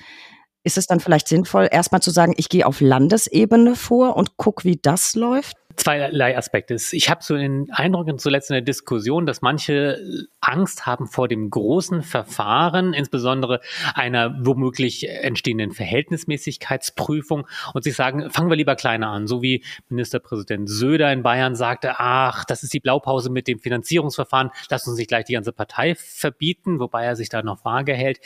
Ist 0.64 0.76
es 0.76 0.86
dann 0.86 0.98
vielleicht 0.98 1.28
sinnvoll, 1.28 1.68
erstmal 1.70 2.02
zu 2.02 2.10
sagen, 2.10 2.34
ich 2.36 2.48
gehe 2.48 2.66
auf 2.66 2.80
Landesebene 2.80 3.76
vor 3.76 4.16
und 4.16 4.36
guck, 4.38 4.64
wie 4.64 4.76
das 4.76 5.14
läuft? 5.14 5.56
zweierlei 5.76 6.36
Aspekte. 6.36 6.76
Ich 6.92 7.10
habe 7.10 7.22
so 7.22 7.36
den 7.36 7.70
Eindruck 7.70 8.20
zuletzt 8.20 8.50
in 8.50 8.54
der 8.54 8.62
Diskussion, 8.62 9.26
dass 9.26 9.42
manche 9.42 9.98
Angst 10.40 10.86
haben 10.86 11.06
vor 11.06 11.28
dem 11.28 11.50
großen 11.50 12.02
Verfahren, 12.02 12.94
insbesondere 12.94 13.60
einer 13.94 14.34
womöglich 14.44 15.08
entstehenden 15.08 15.72
Verhältnismäßigkeitsprüfung 15.72 17.46
und 17.74 17.84
sich 17.84 17.94
sagen, 17.94 18.30
fangen 18.30 18.48
wir 18.48 18.56
lieber 18.56 18.76
kleiner 18.76 19.08
an, 19.08 19.26
so 19.26 19.42
wie 19.42 19.64
Ministerpräsident 19.88 20.68
Söder 20.68 21.12
in 21.12 21.22
Bayern 21.22 21.54
sagte, 21.54 21.94
ach, 21.98 22.44
das 22.44 22.62
ist 22.62 22.72
die 22.72 22.80
Blaupause 22.80 23.30
mit 23.30 23.48
dem 23.48 23.58
Finanzierungsverfahren, 23.58 24.50
lass 24.70 24.86
uns 24.86 24.96
nicht 24.98 25.08
gleich 25.08 25.26
die 25.26 25.34
ganze 25.34 25.52
Partei 25.52 25.94
verbieten, 25.94 26.80
wobei 26.80 27.04
er 27.04 27.16
sich 27.16 27.28
da 27.28 27.42
noch 27.42 27.64
vage 27.64 27.92
hält. 27.92 28.20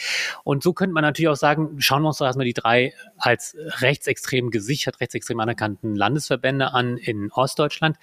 Und 0.45 0.63
so 0.63 0.73
könnte 0.73 0.95
man 0.95 1.03
natürlich 1.03 1.29
auch 1.29 1.37
sagen, 1.37 1.81
schauen 1.81 2.03
wir 2.03 2.09
uns 2.09 2.19
doch 2.19 2.27
erstmal 2.27 2.47
die 2.47 2.55
drei 2.55 2.95
als 3.17 3.57
rechtsextrem 3.81 4.51
gesichert, 4.51 5.01
rechtsextrem 5.01 5.41
anerkannten 5.41 5.95
Landesverbände 5.95 6.73
an 6.73 6.97
in 6.97 7.33
Ostdeutschland. 7.33 7.97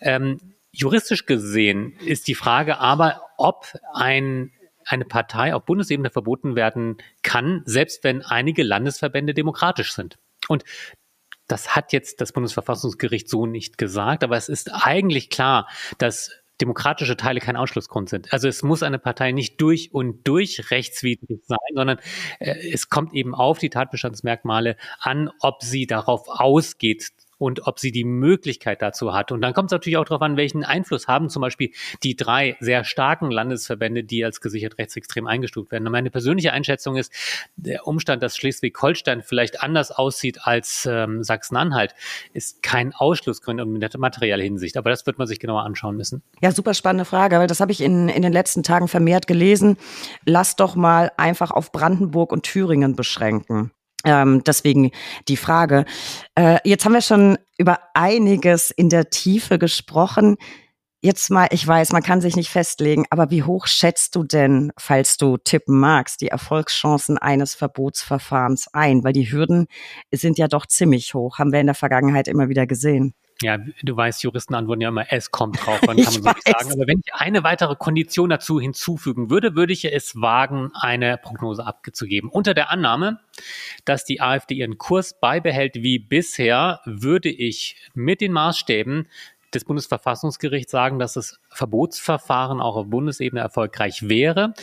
Ähm, 0.00 0.40
juristisch 0.72 1.26
gesehen 1.26 1.94
ist 2.04 2.28
die 2.28 2.34
Frage 2.34 2.78
aber, 2.78 3.22
ob 3.36 3.66
ein 3.92 4.52
eine 4.86 5.04
Partei 5.04 5.54
auf 5.54 5.66
Bundesebene 5.66 6.10
verboten 6.10 6.56
werden 6.56 6.96
kann, 7.22 7.62
selbst 7.64 8.02
wenn 8.02 8.22
einige 8.22 8.62
Landesverbände 8.62 9.34
demokratisch 9.34 9.94
sind. 9.94 10.18
Und 10.48 10.64
das 11.46 11.76
hat 11.76 11.92
jetzt 11.92 12.20
das 12.20 12.32
Bundesverfassungsgericht 12.32 13.28
so 13.28 13.46
nicht 13.46 13.78
gesagt, 13.78 14.24
aber 14.24 14.36
es 14.36 14.48
ist 14.48 14.72
eigentlich 14.72 15.30
klar, 15.30 15.68
dass 15.98 16.32
demokratische 16.60 17.16
Teile 17.16 17.40
kein 17.40 17.56
Ausschlussgrund 17.56 18.08
sind. 18.08 18.32
Also 18.32 18.46
es 18.46 18.62
muss 18.62 18.82
eine 18.82 18.98
Partei 18.98 19.32
nicht 19.32 19.60
durch 19.60 19.94
und 19.94 20.26
durch 20.28 20.70
rechtswidrig 20.70 21.40
sein, 21.46 21.58
sondern 21.74 21.98
äh, 22.38 22.70
es 22.70 22.88
kommt 22.90 23.14
eben 23.14 23.34
auf 23.34 23.58
die 23.58 23.70
Tatbestandsmerkmale 23.70 24.76
an, 24.98 25.30
ob 25.40 25.62
sie 25.62 25.86
darauf 25.86 26.28
ausgeht, 26.28 27.08
und 27.40 27.66
ob 27.66 27.80
sie 27.80 27.90
die 27.90 28.04
Möglichkeit 28.04 28.82
dazu 28.82 29.14
hat. 29.14 29.32
Und 29.32 29.40
dann 29.40 29.54
kommt 29.54 29.70
es 29.70 29.72
natürlich 29.72 29.96
auch 29.96 30.04
darauf 30.04 30.20
an, 30.20 30.36
welchen 30.36 30.62
Einfluss 30.62 31.08
haben 31.08 31.30
zum 31.30 31.40
Beispiel 31.40 31.72
die 32.02 32.14
drei 32.14 32.56
sehr 32.60 32.84
starken 32.84 33.30
Landesverbände, 33.30 34.04
die 34.04 34.24
als 34.24 34.42
gesichert 34.42 34.76
rechtsextrem 34.76 35.26
eingestuft 35.26 35.72
werden. 35.72 35.86
Und 35.86 35.92
meine 35.92 36.10
persönliche 36.10 36.52
Einschätzung 36.52 36.96
ist, 36.96 37.10
der 37.56 37.86
Umstand, 37.86 38.22
dass 38.22 38.36
Schleswig-Holstein 38.36 39.22
vielleicht 39.22 39.62
anders 39.62 39.90
aussieht 39.90 40.46
als 40.46 40.86
ähm, 40.90 41.24
Sachsen-Anhalt, 41.24 41.94
ist 42.34 42.62
kein 42.62 42.92
Ausschlussgrund 42.94 43.58
in 43.58 43.80
der 43.80 43.90
materiellen 43.96 44.44
Hinsicht. 44.44 44.76
Aber 44.76 44.90
das 44.90 45.06
wird 45.06 45.16
man 45.16 45.26
sich 45.26 45.40
genauer 45.40 45.62
anschauen 45.62 45.96
müssen. 45.96 46.22
Ja, 46.42 46.52
super 46.52 46.74
spannende 46.74 47.06
Frage, 47.06 47.38
weil 47.38 47.46
das 47.46 47.60
habe 47.60 47.72
ich 47.72 47.80
in, 47.80 48.10
in 48.10 48.20
den 48.20 48.34
letzten 48.34 48.62
Tagen 48.62 48.86
vermehrt 48.86 49.26
gelesen. 49.26 49.78
Lass 50.26 50.56
doch 50.56 50.76
mal 50.76 51.10
einfach 51.16 51.52
auf 51.52 51.72
Brandenburg 51.72 52.32
und 52.32 52.42
Thüringen 52.42 52.96
beschränken. 52.96 53.70
Ähm, 54.04 54.42
deswegen 54.44 54.90
die 55.28 55.36
Frage. 55.36 55.84
Äh, 56.34 56.58
jetzt 56.64 56.84
haben 56.84 56.94
wir 56.94 57.02
schon 57.02 57.38
über 57.58 57.78
einiges 57.94 58.70
in 58.70 58.88
der 58.88 59.10
Tiefe 59.10 59.58
gesprochen. 59.58 60.36
Jetzt 61.02 61.30
mal, 61.30 61.48
ich 61.50 61.66
weiß, 61.66 61.92
man 61.92 62.02
kann 62.02 62.20
sich 62.20 62.36
nicht 62.36 62.50
festlegen, 62.50 63.06
aber 63.08 63.30
wie 63.30 63.42
hoch 63.42 63.66
schätzt 63.66 64.14
du 64.16 64.22
denn, 64.22 64.70
falls 64.78 65.16
du 65.16 65.38
tippen 65.38 65.78
magst, 65.78 66.20
die 66.20 66.28
Erfolgschancen 66.28 67.16
eines 67.16 67.54
Verbotsverfahrens 67.54 68.68
ein? 68.74 69.02
Weil 69.02 69.14
die 69.14 69.30
Hürden 69.30 69.66
sind 70.12 70.36
ja 70.36 70.46
doch 70.46 70.66
ziemlich 70.66 71.14
hoch, 71.14 71.38
haben 71.38 71.52
wir 71.52 71.60
in 71.60 71.66
der 71.66 71.74
Vergangenheit 71.74 72.28
immer 72.28 72.50
wieder 72.50 72.66
gesehen. 72.66 73.14
Ja, 73.42 73.56
du 73.56 73.96
weißt, 73.96 74.22
Juristen 74.22 74.54
antworten 74.54 74.82
ja 74.82 74.90
immer, 74.90 75.06
es 75.10 75.30
kommt 75.30 75.64
drauf, 75.64 75.80
man 75.86 75.96
kann 75.96 76.04
man 76.04 76.12
so 76.12 76.20
nicht 76.20 76.46
sagen. 76.46 76.72
Aber 76.72 76.86
wenn 76.86 77.00
ich 77.04 77.14
eine 77.14 77.42
weitere 77.42 77.74
Kondition 77.74 78.28
dazu 78.28 78.60
hinzufügen 78.60 79.30
würde, 79.30 79.54
würde 79.54 79.72
ich 79.72 79.84
es 79.84 80.20
wagen, 80.20 80.70
eine 80.74 81.16
Prognose 81.16 81.64
abzugeben. 81.64 82.28
Unter 82.28 82.52
der 82.52 82.70
Annahme, 82.70 83.20
dass 83.86 84.04
die 84.04 84.20
AfD 84.20 84.56
ihren 84.56 84.76
Kurs 84.76 85.18
beibehält 85.18 85.76
wie 85.76 85.98
bisher, 85.98 86.80
würde 86.84 87.30
ich 87.30 87.76
mit 87.94 88.20
den 88.20 88.32
Maßstäben 88.32 89.08
des 89.54 89.64
Bundesverfassungsgerichts 89.64 90.70
sagen, 90.70 90.98
dass 90.98 91.14
das 91.14 91.40
Verbotsverfahren 91.48 92.60
auch 92.60 92.76
auf 92.76 92.88
Bundesebene 92.88 93.40
erfolgreich 93.40 94.08
wäre. 94.08 94.54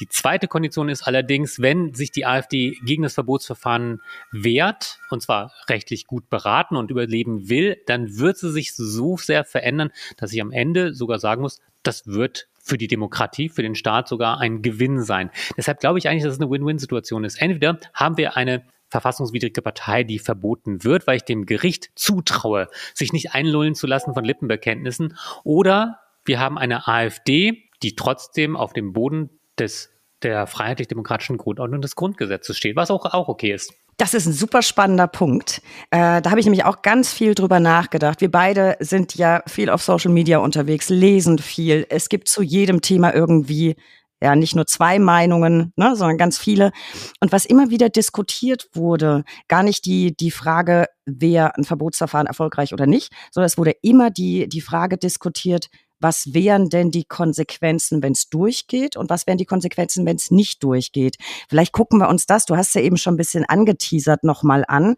Die 0.00 0.08
zweite 0.08 0.46
Kondition 0.46 0.88
ist 0.88 1.02
allerdings, 1.02 1.60
wenn 1.60 1.94
sich 1.94 2.12
die 2.12 2.26
AfD 2.26 2.76
gegen 2.84 3.02
das 3.02 3.14
Verbotsverfahren 3.14 4.00
wehrt, 4.30 5.00
und 5.10 5.22
zwar 5.22 5.52
rechtlich 5.68 6.06
gut 6.06 6.30
beraten 6.30 6.76
und 6.76 6.90
überleben 6.90 7.48
will, 7.48 7.76
dann 7.86 8.18
wird 8.18 8.38
sie 8.38 8.52
sich 8.52 8.74
so 8.74 9.16
sehr 9.16 9.44
verändern, 9.44 9.90
dass 10.16 10.32
ich 10.32 10.40
am 10.40 10.52
Ende 10.52 10.94
sogar 10.94 11.18
sagen 11.18 11.42
muss, 11.42 11.60
das 11.82 12.06
wird 12.06 12.48
für 12.62 12.78
die 12.78 12.86
Demokratie, 12.86 13.48
für 13.48 13.62
den 13.62 13.74
Staat 13.74 14.08
sogar 14.08 14.38
ein 14.38 14.62
Gewinn 14.62 15.02
sein. 15.02 15.30
Deshalb 15.56 15.80
glaube 15.80 15.98
ich 15.98 16.08
eigentlich, 16.08 16.24
dass 16.24 16.34
es 16.34 16.40
eine 16.40 16.50
Win-Win-Situation 16.50 17.24
ist. 17.24 17.40
Entweder 17.40 17.78
haben 17.94 18.18
wir 18.18 18.36
eine 18.36 18.62
verfassungswidrige 18.88 19.62
Partei, 19.62 20.04
die 20.04 20.18
verboten 20.18 20.84
wird, 20.84 21.06
weil 21.06 21.16
ich 21.16 21.24
dem 21.24 21.46
Gericht 21.46 21.90
zutraue, 21.94 22.68
sich 22.94 23.12
nicht 23.12 23.32
einlullen 23.34 23.74
zu 23.74 23.86
lassen 23.86 24.14
von 24.14 24.24
Lippenbekenntnissen. 24.24 25.16
Oder 25.44 26.00
wir 26.24 26.40
haben 26.40 26.58
eine 26.58 26.88
AfD, 26.88 27.64
die 27.82 27.96
trotzdem 27.96 28.56
auf 28.56 28.72
dem 28.72 28.92
Boden 28.92 29.30
des, 29.58 29.90
der 30.22 30.46
freiheitlich-demokratischen 30.46 31.36
Grundordnung 31.36 31.80
des 31.80 31.96
Grundgesetzes 31.96 32.56
steht, 32.56 32.76
was 32.76 32.90
auch, 32.90 33.04
auch 33.06 33.28
okay 33.28 33.52
ist. 33.52 33.72
Das 33.98 34.14
ist 34.14 34.26
ein 34.26 34.32
super 34.32 34.62
spannender 34.62 35.08
Punkt. 35.08 35.60
Äh, 35.90 36.22
da 36.22 36.30
habe 36.30 36.38
ich 36.38 36.46
nämlich 36.46 36.64
auch 36.64 36.82
ganz 36.82 37.12
viel 37.12 37.34
drüber 37.34 37.58
nachgedacht. 37.58 38.20
Wir 38.20 38.30
beide 38.30 38.76
sind 38.78 39.16
ja 39.16 39.42
viel 39.48 39.70
auf 39.70 39.82
Social 39.82 40.12
Media 40.12 40.38
unterwegs, 40.38 40.88
lesen 40.88 41.38
viel. 41.38 41.84
Es 41.90 42.08
gibt 42.08 42.28
zu 42.28 42.42
jedem 42.42 42.80
Thema 42.80 43.12
irgendwie 43.12 43.74
ja 44.20 44.34
nicht 44.34 44.54
nur 44.54 44.66
zwei 44.66 44.98
Meinungen, 44.98 45.72
ne, 45.76 45.96
sondern 45.96 46.18
ganz 46.18 46.38
viele. 46.38 46.72
Und 47.20 47.32
was 47.32 47.44
immer 47.44 47.70
wieder 47.70 47.88
diskutiert 47.88 48.68
wurde, 48.74 49.24
gar 49.48 49.62
nicht 49.62 49.84
die, 49.84 50.16
die 50.16 50.30
Frage, 50.30 50.86
wer 51.06 51.56
ein 51.56 51.64
Verbotsverfahren 51.64 52.26
erfolgreich 52.26 52.72
oder 52.72 52.86
nicht, 52.86 53.12
sondern 53.30 53.46
es 53.46 53.58
wurde 53.58 53.74
immer 53.82 54.10
die, 54.10 54.48
die 54.48 54.60
Frage 54.60 54.98
diskutiert, 54.98 55.68
was 56.00 56.34
wären 56.34 56.68
denn 56.68 56.90
die 56.90 57.04
Konsequenzen, 57.04 58.02
wenn 58.02 58.12
es 58.12 58.28
durchgeht 58.28 58.96
und 58.96 59.10
was 59.10 59.26
wären 59.26 59.38
die 59.38 59.44
Konsequenzen, 59.44 60.06
wenn 60.06 60.16
es 60.16 60.30
nicht 60.30 60.62
durchgeht. 60.62 61.16
Vielleicht 61.48 61.72
gucken 61.72 61.98
wir 61.98 62.08
uns 62.08 62.26
das, 62.26 62.44
du 62.44 62.56
hast 62.56 62.74
ja 62.74 62.80
eben 62.80 62.96
schon 62.96 63.14
ein 63.14 63.18
bisschen 63.18 63.44
angeteasert, 63.44 64.24
nochmal 64.24 64.64
an. 64.68 64.96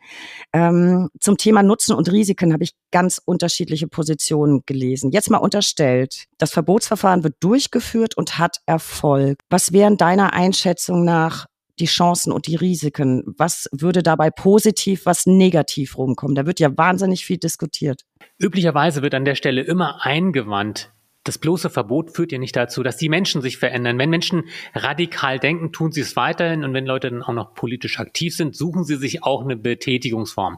Ähm, 0.52 1.08
zum 1.20 1.36
Thema 1.36 1.62
Nutzen 1.62 1.94
und 1.94 2.10
Risiken 2.10 2.52
habe 2.52 2.64
ich 2.64 2.72
ganz 2.90 3.20
unterschiedliche 3.24 3.88
Positionen 3.88 4.62
gelesen. 4.66 5.10
Jetzt 5.10 5.30
mal 5.30 5.38
unterstellt, 5.38 6.24
das 6.38 6.52
Verbotsverfahren 6.52 7.24
wird 7.24 7.36
durchgeführt 7.40 8.16
und 8.16 8.38
hat 8.38 8.58
Erfolg. 8.66 9.38
Was 9.48 9.72
wären 9.72 9.96
deiner 9.96 10.32
Einschätzung 10.32 11.04
nach 11.04 11.46
die 11.80 11.86
Chancen 11.86 12.32
und 12.32 12.46
die 12.46 12.56
Risiken? 12.56 13.24
Was 13.36 13.68
würde 13.72 14.02
dabei 14.02 14.30
positiv, 14.30 15.06
was 15.06 15.26
negativ 15.26 15.98
rumkommen? 15.98 16.34
Da 16.34 16.46
wird 16.46 16.60
ja 16.60 16.76
wahnsinnig 16.76 17.24
viel 17.24 17.38
diskutiert. 17.38 18.02
Üblicherweise 18.38 19.02
wird 19.02 19.14
an 19.14 19.24
der 19.24 19.34
Stelle 19.34 19.62
immer 19.62 20.04
eingewandt, 20.04 20.92
das 21.24 21.36
bloße 21.38 21.68
Verbot 21.68 22.10
führt 22.16 22.32
ja 22.32 22.38
nicht 22.38 22.56
dazu, 22.56 22.82
dass 22.82 22.96
die 22.96 23.10
Menschen 23.10 23.42
sich 23.42 23.58
verändern. 23.58 23.98
Wenn 23.98 24.08
Menschen 24.08 24.44
radikal 24.74 25.38
denken, 25.38 25.70
tun 25.70 25.92
sie 25.92 26.00
es 26.00 26.16
weiterhin 26.16 26.64
und 26.64 26.72
wenn 26.72 26.86
Leute 26.86 27.10
dann 27.10 27.22
auch 27.22 27.34
noch 27.34 27.54
politisch 27.54 28.00
aktiv 28.00 28.34
sind, 28.34 28.56
suchen 28.56 28.84
sie 28.84 28.96
sich 28.96 29.22
auch 29.22 29.44
eine 29.44 29.56
Betätigungsform. 29.56 30.56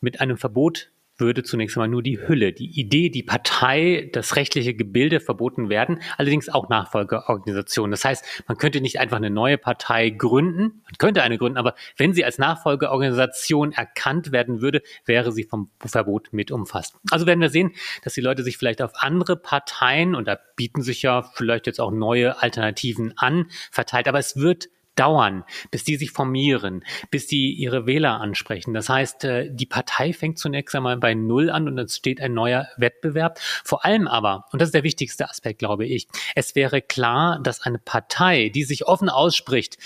Mit 0.00 0.20
einem 0.20 0.36
Verbot 0.36 0.90
würde 1.18 1.42
zunächst 1.42 1.76
einmal 1.76 1.88
nur 1.88 2.02
die 2.02 2.26
Hülle, 2.26 2.52
die 2.52 2.78
Idee, 2.80 3.10
die 3.10 3.22
Partei, 3.22 4.08
das 4.12 4.36
rechtliche 4.36 4.74
Gebilde 4.74 5.20
verboten 5.20 5.68
werden, 5.68 6.00
allerdings 6.16 6.48
auch 6.48 6.68
Nachfolgeorganisationen. 6.68 7.90
Das 7.90 8.04
heißt, 8.04 8.44
man 8.46 8.56
könnte 8.56 8.80
nicht 8.80 9.00
einfach 9.00 9.16
eine 9.16 9.30
neue 9.30 9.58
Partei 9.58 10.10
gründen, 10.10 10.82
man 10.84 10.94
könnte 10.98 11.22
eine 11.22 11.38
gründen, 11.38 11.58
aber 11.58 11.74
wenn 11.96 12.14
sie 12.14 12.24
als 12.24 12.38
Nachfolgeorganisation 12.38 13.72
erkannt 13.72 14.32
werden 14.32 14.60
würde, 14.60 14.82
wäre 15.04 15.32
sie 15.32 15.44
vom 15.44 15.70
Verbot 15.84 16.28
mit 16.32 16.50
umfasst. 16.50 16.96
Also 17.10 17.26
werden 17.26 17.40
wir 17.40 17.50
sehen, 17.50 17.72
dass 18.04 18.14
die 18.14 18.20
Leute 18.20 18.42
sich 18.42 18.56
vielleicht 18.56 18.80
auf 18.82 18.92
andere 18.94 19.36
Parteien, 19.36 20.14
und 20.14 20.28
da 20.28 20.38
bieten 20.56 20.82
sich 20.82 21.02
ja 21.02 21.22
vielleicht 21.22 21.66
jetzt 21.66 21.80
auch 21.80 21.90
neue 21.90 22.40
Alternativen 22.42 23.14
an, 23.16 23.46
verteilt, 23.70 24.08
aber 24.08 24.18
es 24.18 24.36
wird 24.36 24.68
dauern, 24.98 25.44
bis 25.70 25.84
die 25.84 25.96
sich 25.96 26.10
formieren, 26.10 26.84
bis 27.10 27.26
die 27.26 27.52
ihre 27.52 27.86
Wähler 27.86 28.20
ansprechen. 28.20 28.74
Das 28.74 28.88
heißt, 28.88 29.24
äh, 29.24 29.50
die 29.50 29.66
Partei 29.66 30.12
fängt 30.12 30.38
zunächst 30.38 30.74
einmal 30.74 30.96
bei 30.96 31.14
Null 31.14 31.50
an 31.50 31.68
und 31.68 31.78
es 31.78 31.96
steht 31.96 32.20
ein 32.20 32.34
neuer 32.34 32.68
Wettbewerb. 32.76 33.38
Vor 33.40 33.84
allem 33.84 34.08
aber, 34.08 34.46
und 34.52 34.60
das 34.60 34.68
ist 34.68 34.74
der 34.74 34.84
wichtigste 34.84 35.28
Aspekt, 35.28 35.60
glaube 35.60 35.86
ich, 35.86 36.08
es 36.34 36.54
wäre 36.54 36.82
klar, 36.82 37.40
dass 37.42 37.62
eine 37.62 37.78
Partei, 37.78 38.50
die 38.54 38.64
sich 38.64 38.86
offen 38.86 39.08
ausspricht, 39.08 39.78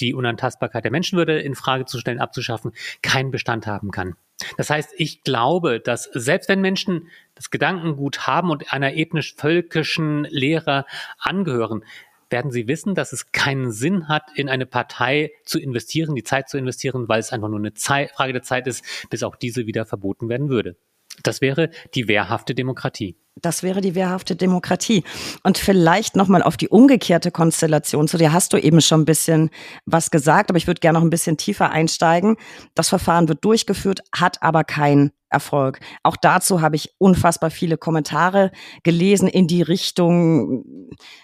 die 0.00 0.14
Unantastbarkeit 0.14 0.84
der 0.84 0.90
Menschenwürde 0.90 1.38
in 1.40 1.54
Frage 1.54 1.84
zu 1.84 1.98
stellen, 1.98 2.20
abzuschaffen, 2.20 2.72
keinen 3.02 3.30
Bestand 3.30 3.66
haben 3.66 3.90
kann. 3.90 4.16
Das 4.56 4.70
heißt, 4.70 4.90
ich 4.96 5.22
glaube, 5.22 5.80
dass 5.80 6.04
selbst 6.12 6.48
wenn 6.48 6.60
Menschen 6.60 7.08
das 7.34 7.50
Gedankengut 7.50 8.26
haben 8.26 8.50
und 8.50 8.72
einer 8.72 8.94
ethnisch-völkischen 8.94 10.24
Lehre 10.24 10.86
angehören, 11.18 11.84
werden 12.32 12.50
sie 12.50 12.66
wissen, 12.66 12.94
dass 12.94 13.12
es 13.12 13.32
keinen 13.32 13.70
Sinn 13.70 14.08
hat, 14.08 14.24
in 14.34 14.48
eine 14.48 14.66
Partei 14.66 15.30
zu 15.44 15.58
investieren, 15.58 16.14
die 16.14 16.24
Zeit 16.24 16.48
zu 16.48 16.58
investieren, 16.58 17.08
weil 17.08 17.20
es 17.20 17.32
einfach 17.32 17.48
nur 17.48 17.58
eine 17.58 17.74
Zeit, 17.74 18.10
Frage 18.10 18.32
der 18.32 18.42
Zeit 18.42 18.66
ist, 18.66 18.84
bis 19.10 19.22
auch 19.22 19.36
diese 19.36 19.66
wieder 19.66 19.86
verboten 19.86 20.28
werden 20.28 20.48
würde. 20.48 20.76
Das 21.22 21.40
wäre 21.40 21.70
die 21.94 22.08
wehrhafte 22.08 22.54
Demokratie. 22.54 23.16
Das 23.40 23.62
wäre 23.62 23.80
die 23.80 23.94
wehrhafte 23.94 24.36
Demokratie. 24.36 25.04
Und 25.42 25.58
vielleicht 25.58 26.16
nochmal 26.16 26.42
auf 26.42 26.56
die 26.56 26.68
umgekehrte 26.68 27.30
Konstellation. 27.30 28.08
Zu 28.08 28.18
der 28.18 28.32
hast 28.32 28.52
du 28.52 28.58
eben 28.58 28.80
schon 28.80 29.02
ein 29.02 29.06
bisschen 29.06 29.50
was 29.86 30.10
gesagt, 30.10 30.50
aber 30.50 30.58
ich 30.58 30.66
würde 30.66 30.80
gerne 30.80 30.98
noch 30.98 31.04
ein 31.04 31.10
bisschen 31.10 31.36
tiefer 31.36 31.70
einsteigen. 31.70 32.36
Das 32.74 32.88
Verfahren 32.88 33.28
wird 33.28 33.44
durchgeführt, 33.44 34.00
hat 34.14 34.42
aber 34.42 34.64
keinen 34.64 35.12
Erfolg. 35.32 35.80
Auch 36.02 36.16
dazu 36.16 36.60
habe 36.60 36.76
ich 36.76 36.94
unfassbar 36.98 37.50
viele 37.50 37.76
Kommentare 37.78 38.52
gelesen 38.82 39.28
in 39.28 39.46
die 39.46 39.62
Richtung, 39.62 40.64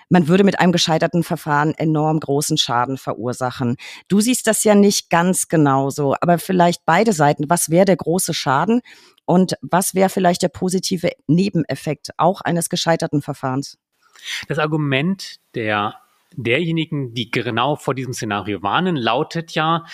man 0.09 0.29
würde 0.29 0.45
mit 0.45 0.61
einem 0.61 0.73
gescheiterten 0.73 1.23
Verfahren 1.23 1.75
enorm 1.75 2.21
großen 2.21 2.57
Schaden 2.59 2.99
verursachen. 2.99 3.77
Du 4.09 4.21
siehst 4.21 4.47
das 4.47 4.65
ja 4.65 4.75
nicht 4.75 5.11
ganz 5.11 5.49
genauso, 5.49 6.15
aber 6.21 6.39
vielleicht 6.39 6.85
beide 6.87 7.13
Seiten. 7.13 7.49
Was 7.49 7.71
wäre 7.71 7.85
der 7.85 7.97
große 7.97 8.35
Schaden 8.35 8.81
und 9.25 9.55
was 9.61 9.95
wäre 9.95 10.09
vielleicht 10.09 10.43
der 10.43 10.49
positive 10.49 11.11
Nebeneffekt 11.27 12.11
auch 12.17 12.41
eines 12.41 12.69
gescheiterten 12.69 13.23
Verfahrens? 13.23 13.79
Das 14.49 14.59
Argument 14.59 15.37
der 15.55 15.95
derjenigen, 16.37 17.15
die 17.15 17.31
genau 17.31 17.77
vor 17.77 17.95
diesem 17.95 18.13
Szenario 18.13 18.63
warnen, 18.63 18.97
lautet 18.97 19.53
ja, 19.53 19.85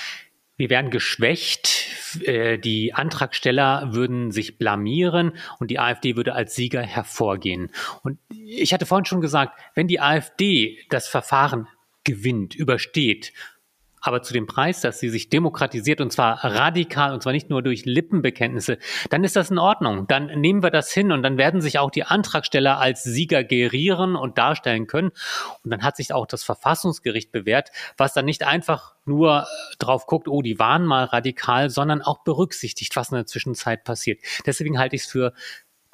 wir 0.56 0.70
werden 0.70 0.90
geschwächt, 0.90 1.86
äh, 2.22 2.58
die 2.58 2.94
Antragsteller 2.94 3.94
würden 3.94 4.30
sich 4.30 4.58
blamieren 4.58 5.32
und 5.58 5.70
die 5.70 5.78
AfD 5.78 6.16
würde 6.16 6.34
als 6.34 6.54
Sieger 6.54 6.82
hervorgehen. 6.82 7.70
Und 8.02 8.18
ich 8.30 8.72
hatte 8.72 8.86
vorhin 8.86 9.04
schon 9.04 9.20
gesagt, 9.20 9.58
wenn 9.74 9.88
die 9.88 10.00
AfD 10.00 10.78
das 10.90 11.08
Verfahren 11.08 11.66
gewinnt, 12.04 12.54
übersteht 12.54 13.32
aber 14.04 14.22
zu 14.22 14.34
dem 14.34 14.46
Preis, 14.46 14.82
dass 14.82 15.00
sie 15.00 15.08
sich 15.08 15.30
demokratisiert 15.30 16.02
und 16.02 16.12
zwar 16.12 16.44
radikal 16.44 17.14
und 17.14 17.22
zwar 17.22 17.32
nicht 17.32 17.48
nur 17.48 17.62
durch 17.62 17.86
Lippenbekenntnisse, 17.86 18.78
dann 19.08 19.24
ist 19.24 19.34
das 19.34 19.50
in 19.50 19.58
Ordnung. 19.58 20.06
Dann 20.06 20.26
nehmen 20.40 20.62
wir 20.62 20.70
das 20.70 20.92
hin 20.92 21.10
und 21.10 21.22
dann 21.22 21.38
werden 21.38 21.62
sich 21.62 21.78
auch 21.78 21.90
die 21.90 22.04
Antragsteller 22.04 22.78
als 22.78 23.02
Sieger 23.02 23.44
gerieren 23.44 24.14
und 24.14 24.36
darstellen 24.36 24.86
können. 24.86 25.10
Und 25.62 25.70
dann 25.70 25.82
hat 25.82 25.96
sich 25.96 26.12
auch 26.12 26.26
das 26.26 26.44
Verfassungsgericht 26.44 27.32
bewährt, 27.32 27.70
was 27.96 28.12
dann 28.12 28.26
nicht 28.26 28.46
einfach 28.46 28.94
nur 29.06 29.46
drauf 29.78 30.06
guckt, 30.06 30.28
oh, 30.28 30.42
die 30.42 30.58
waren 30.58 30.84
mal 30.84 31.04
radikal, 31.04 31.70
sondern 31.70 32.02
auch 32.02 32.24
berücksichtigt, 32.24 32.96
was 32.96 33.10
in 33.10 33.16
der 33.16 33.26
Zwischenzeit 33.26 33.84
passiert. 33.84 34.20
Deswegen 34.44 34.78
halte 34.78 34.96
ich 34.96 35.02
es 35.02 35.08
für 35.08 35.32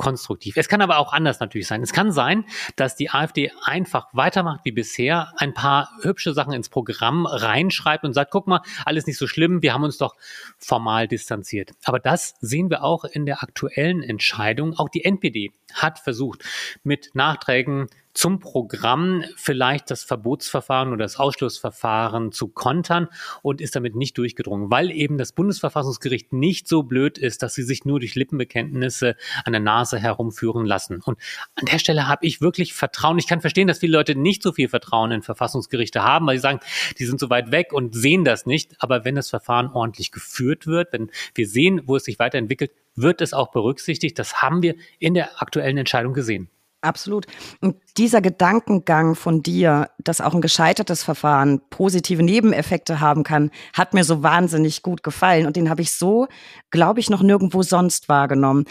konstruktiv. 0.01 0.57
Es 0.57 0.69
kann 0.69 0.81
aber 0.81 0.97
auch 0.97 1.13
anders 1.13 1.41
natürlich 1.41 1.67
sein. 1.67 1.83
Es 1.83 1.93
kann 1.93 2.11
sein, 2.11 2.47
dass 2.75 2.97
die 2.97 3.11
AfD 3.11 3.53
einfach 3.63 4.09
weitermacht 4.13 4.61
wie 4.65 4.73
bisher, 4.73 5.35
ein 5.37 5.53
paar 5.53 5.91
hübsche 6.01 6.33
Sachen 6.33 6.55
ins 6.55 6.71
Programm 6.71 7.27
reinschreibt 7.27 8.05
und 8.05 8.15
sagt, 8.15 8.31
guck 8.31 8.47
mal, 8.47 8.63
alles 8.87 9.07
nicht 9.07 9.19
so 9.19 9.27
schlimm, 9.27 9.61
wir 9.61 9.75
haben 9.75 9.85
uns 9.85 9.99
doch 9.99 10.17
formal 10.57 11.07
distanziert. 11.07 11.73
Aber 11.85 11.99
das 11.99 12.35
sehen 12.41 12.71
wir 12.71 12.83
auch 12.83 13.05
in 13.05 13.27
der 13.27 13.43
aktuellen 13.43 14.03
Entscheidung. 14.03 14.75
Auch 14.79 14.89
die 14.89 15.05
NPD 15.05 15.53
hat 15.75 15.99
versucht, 15.99 16.45
mit 16.83 17.11
Nachträgen 17.13 17.89
zum 18.13 18.41
Programm 18.41 19.25
vielleicht 19.37 19.91
das 19.91 20.03
Verbotsverfahren 20.03 20.89
oder 20.89 21.05
das 21.05 21.17
Ausschlussverfahren 21.17 22.33
zu 22.33 22.49
kontern 22.49 23.09
und 23.43 23.61
ist 23.61 23.77
damit 23.77 23.95
nicht 23.95 24.19
durchgedrungen, 24.19 24.71
weil 24.71 24.91
eben 24.91 25.17
das 25.17 25.33
Bundesverfassungsgericht 25.33 26.33
nicht 26.33 26.67
so 26.67 26.83
blöd 26.83 27.19
ist, 27.19 27.43
dass 27.43 27.55
sie 27.55 27.63
sich 27.63 27.85
nur 27.85 28.01
durch 28.01 28.15
Lippenbekenntnisse 28.17 29.17
an 29.45 29.53
der 29.53 29.61
Nase 29.61 29.99
herumführen 29.99 30.67
lassen. 30.67 31.01
Und 31.05 31.19
an 31.55 31.67
der 31.67 31.79
Stelle 31.79 32.09
habe 32.09 32.27
ich 32.27 32.41
wirklich 32.41 32.75
Vertrauen. 32.75 33.19
Ich 33.19 33.27
kann 33.27 33.41
verstehen, 33.41 33.69
dass 33.69 33.79
viele 33.79 33.97
Leute 33.97 34.17
nicht 34.17 34.43
so 34.43 34.53
viel 34.53 34.69
Vertrauen 34.69 35.13
in 35.13 35.23
Verfassungsgerichte 35.23 36.03
haben, 36.03 36.27
weil 36.27 36.37
sie 36.37 36.43
sagen, 36.43 36.61
die 36.99 37.07
sind 37.07 37.21
so 37.21 37.31
weit 37.31 37.53
weg 37.53 37.73
und 37.73 37.95
sehen 37.95 38.25
das 38.25 38.45
nicht. 38.45 38.75
Aber 38.81 39.05
wenn 39.05 39.15
das 39.15 39.31
Verfahren 39.31 39.71
ordentlich 39.73 40.11
geführt 40.11 40.67
wird, 40.67 40.93
wenn 40.93 41.11
wir 41.35 41.47
sehen, 41.47 41.83
wo 41.87 41.97
es 41.97 42.05
sich 42.05 42.19
weiterentwickelt, 42.19 42.73
wird 42.97 43.21
es 43.21 43.33
auch 43.33 43.53
berücksichtigt. 43.53 44.19
Das 44.19 44.43
haben 44.43 44.63
wir 44.63 44.75
in 44.99 45.15
der 45.15 45.41
aktuellen 45.41 45.79
Entscheidung 45.79 46.13
gesehen. 46.13 46.51
Absolut. 46.83 47.27
Und 47.61 47.77
dieser 47.99 48.23
Gedankengang 48.23 49.15
von 49.15 49.43
dir, 49.43 49.91
dass 49.99 50.21
auch 50.23 50.35
ein 50.35 50.41
gescheitertes 50.41 51.03
Verfahren 51.03 51.61
positive 51.69 52.23
Nebeneffekte 52.23 53.01
haben 53.01 53.23
kann, 53.23 53.51
hat 53.75 53.93
mir 53.93 54.05
so 54.05 54.23
wahnsinnig 54.23 54.83
gut 54.83 55.03
gefallen. 55.03 55.47
Und 55.47 55.57
den 55.57 55.69
habe 55.69 55.83
ich 55.83 55.93
so, 55.93 56.27
glaube 56.71 57.01
ich, 57.01 57.11
noch 57.11 57.23
nirgendwo 57.23 57.63
sonst 57.63 58.09
wahrgenommen. 58.09 58.65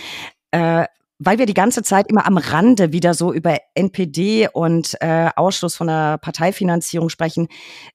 Äh, 0.52 0.86
weil 1.22 1.38
wir 1.38 1.46
die 1.46 1.54
ganze 1.54 1.84
Zeit 1.84 2.10
immer 2.10 2.26
am 2.26 2.38
Rande 2.38 2.94
wieder 2.94 3.14
so 3.14 3.34
über 3.34 3.58
NPD 3.76 4.48
und 4.54 4.96
äh, 5.02 5.30
Ausschluss 5.36 5.76
von 5.76 5.88
der 5.88 6.18
Parteifinanzierung 6.18 7.10
sprechen, 7.10 7.50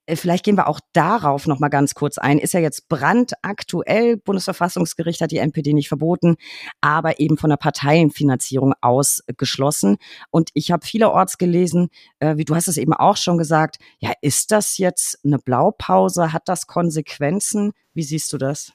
äh, 0.05 0.15
vielleicht 0.15 0.45
gehen 0.45 0.57
wir 0.57 0.69
auch 0.69 0.79
darauf 0.93 1.47
noch 1.47 1.59
mal 1.59 1.71
ganz 1.71 1.95
kurz 1.95 2.19
ein. 2.19 2.39
Ist 2.39 2.53
ja 2.53 2.61
jetzt 2.61 2.89
brandaktuell, 2.91 4.19
Bundesverfassungsgericht 4.19 5.23
hat 5.23 5.31
die 5.31 5.39
NPD 5.39 5.73
nicht 5.73 5.89
verboten, 5.89 6.37
aber 6.83 7.19
eben 7.19 7.39
von 7.39 7.49
der 7.49 7.57
Parteienfinanzierung 7.57 8.75
ausgeschlossen. 8.83 9.97
Und 10.31 10.51
ich 10.53 10.71
habe 10.71 10.87
vielerorts 10.87 11.39
gelesen, 11.39 11.89
äh, 12.19 12.37
wie 12.37 12.45
du 12.45 12.55
hast 12.55 12.69
es 12.69 12.77
eben 12.77 12.93
auch 12.93 13.17
schon 13.17 13.39
gesagt, 13.39 13.79
ja, 14.01 14.13
ist 14.21 14.51
das 14.51 14.77
jetzt 14.77 15.19
eine 15.25 15.39
Blaupause? 15.39 16.35
Hat 16.35 16.43
das 16.47 16.67
Konsequenzen? 16.67 17.73
Wie 17.95 18.03
siehst 18.03 18.31
du 18.35 18.39
das? 18.39 18.73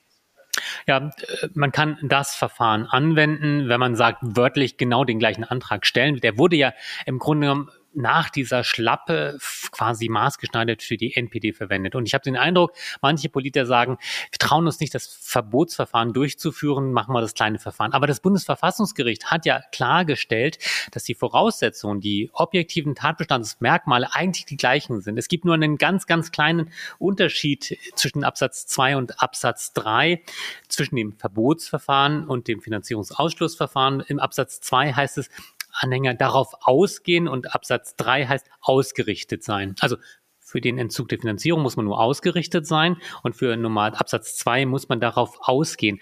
Ja, 0.88 0.98
äh, 0.98 1.48
man 1.54 1.72
kann 1.72 1.98
das 2.02 2.36
Verfahren 2.36 2.86
anwenden, 2.86 3.70
wenn 3.70 3.80
man 3.80 3.96
sagt, 3.96 4.20
wörtlich 4.22 4.78
genau 4.78 5.04
den 5.04 5.20
gleichen 5.20 5.44
Antrag 5.44 5.86
stellen. 5.86 6.18
Der 6.18 6.38
wurde 6.38 6.56
ja 6.56 6.74
im 7.06 7.20
Grunde 7.20 7.48
genommen 7.48 7.70
nach 8.00 8.30
dieser 8.30 8.64
Schlappe 8.64 9.38
quasi 9.72 10.10
maßgeschneidert 10.10 10.82
für 10.82 10.98
die 10.98 11.16
NPD 11.16 11.54
verwendet. 11.54 11.96
Und 11.96 12.08
ich 12.08 12.14
habe 12.14 12.24
den 12.24 12.38
Eindruck, 12.38 12.74
manche 13.02 13.30
Politiker 13.30 13.66
sagen, 13.66 13.98
wir 14.32 14.40
trauen 14.40 14.66
uns 14.66 14.80
nicht, 14.80 14.96
das 14.96 15.08
Verbotsverfahren 15.08 16.14
durchzuführen, 16.14 16.92
machen 16.92 17.14
wir 17.14 17.22
das 17.22 17.34
kleine 17.34 17.60
Verfahren. 17.60 17.94
Aber 17.94 18.08
das 18.08 18.22
Bundesverfassungsgericht 18.22 19.26
hat 19.32 19.46
ja 19.46 19.62
klargestellt, 19.72 20.60
dass 20.92 21.04
die 21.04 21.14
Voraussetzungen, 21.14 22.00
die 22.00 22.30
objektiven 22.34 22.96
Tatbestandsmerkmale 22.96 24.14
eigentlich 24.14 24.46
die 24.46 24.58
gleichen 24.58 25.02
sind. 25.02 25.18
Es 25.18 25.28
gibt 25.28 25.46
nur 25.46 25.54
einen 25.54 25.78
ganz, 25.78 26.08
ganz 26.08 26.32
kleinen 26.32 26.72
Unterschied 26.98 27.78
zwischen 27.96 28.24
Absatz 28.24 28.66
2 28.68 28.96
und 28.98 29.22
Absatz 29.22 29.74
3, 29.74 30.22
zwischen 30.70 30.96
dem 30.96 31.14
Verbotsverfahren 31.18 32.28
und 32.28 32.48
dem 32.48 32.62
Finanzierungsausschlussverfahren. 32.62 34.02
Im 34.08 34.20
Absatz 34.20 34.62
2 34.62 34.94
heißt 34.94 35.18
es, 35.18 35.30
Anhänger 35.72 36.14
darauf 36.14 36.54
ausgehen 36.62 37.28
und 37.28 37.54
Absatz 37.54 37.96
3 37.96 38.28
heißt 38.28 38.50
ausgerichtet 38.62 39.44
sein. 39.44 39.76
Also 39.80 39.98
für 40.40 40.62
den 40.62 40.78
Entzug 40.80 41.10
der 41.10 41.20
Finanzierung 41.20 41.62
muss 41.62 41.76
man 41.76 41.86
nur 41.86 42.00
ausgerichtet 42.00 42.66
sein 42.66 42.98
und 43.24 43.36
für 43.36 43.56
normal 43.56 43.94
Absatz 43.94 44.36
2 44.38 44.66
muss 44.66 44.90
man 44.90 45.00
darauf 45.00 45.38
ausgehen. 45.42 46.00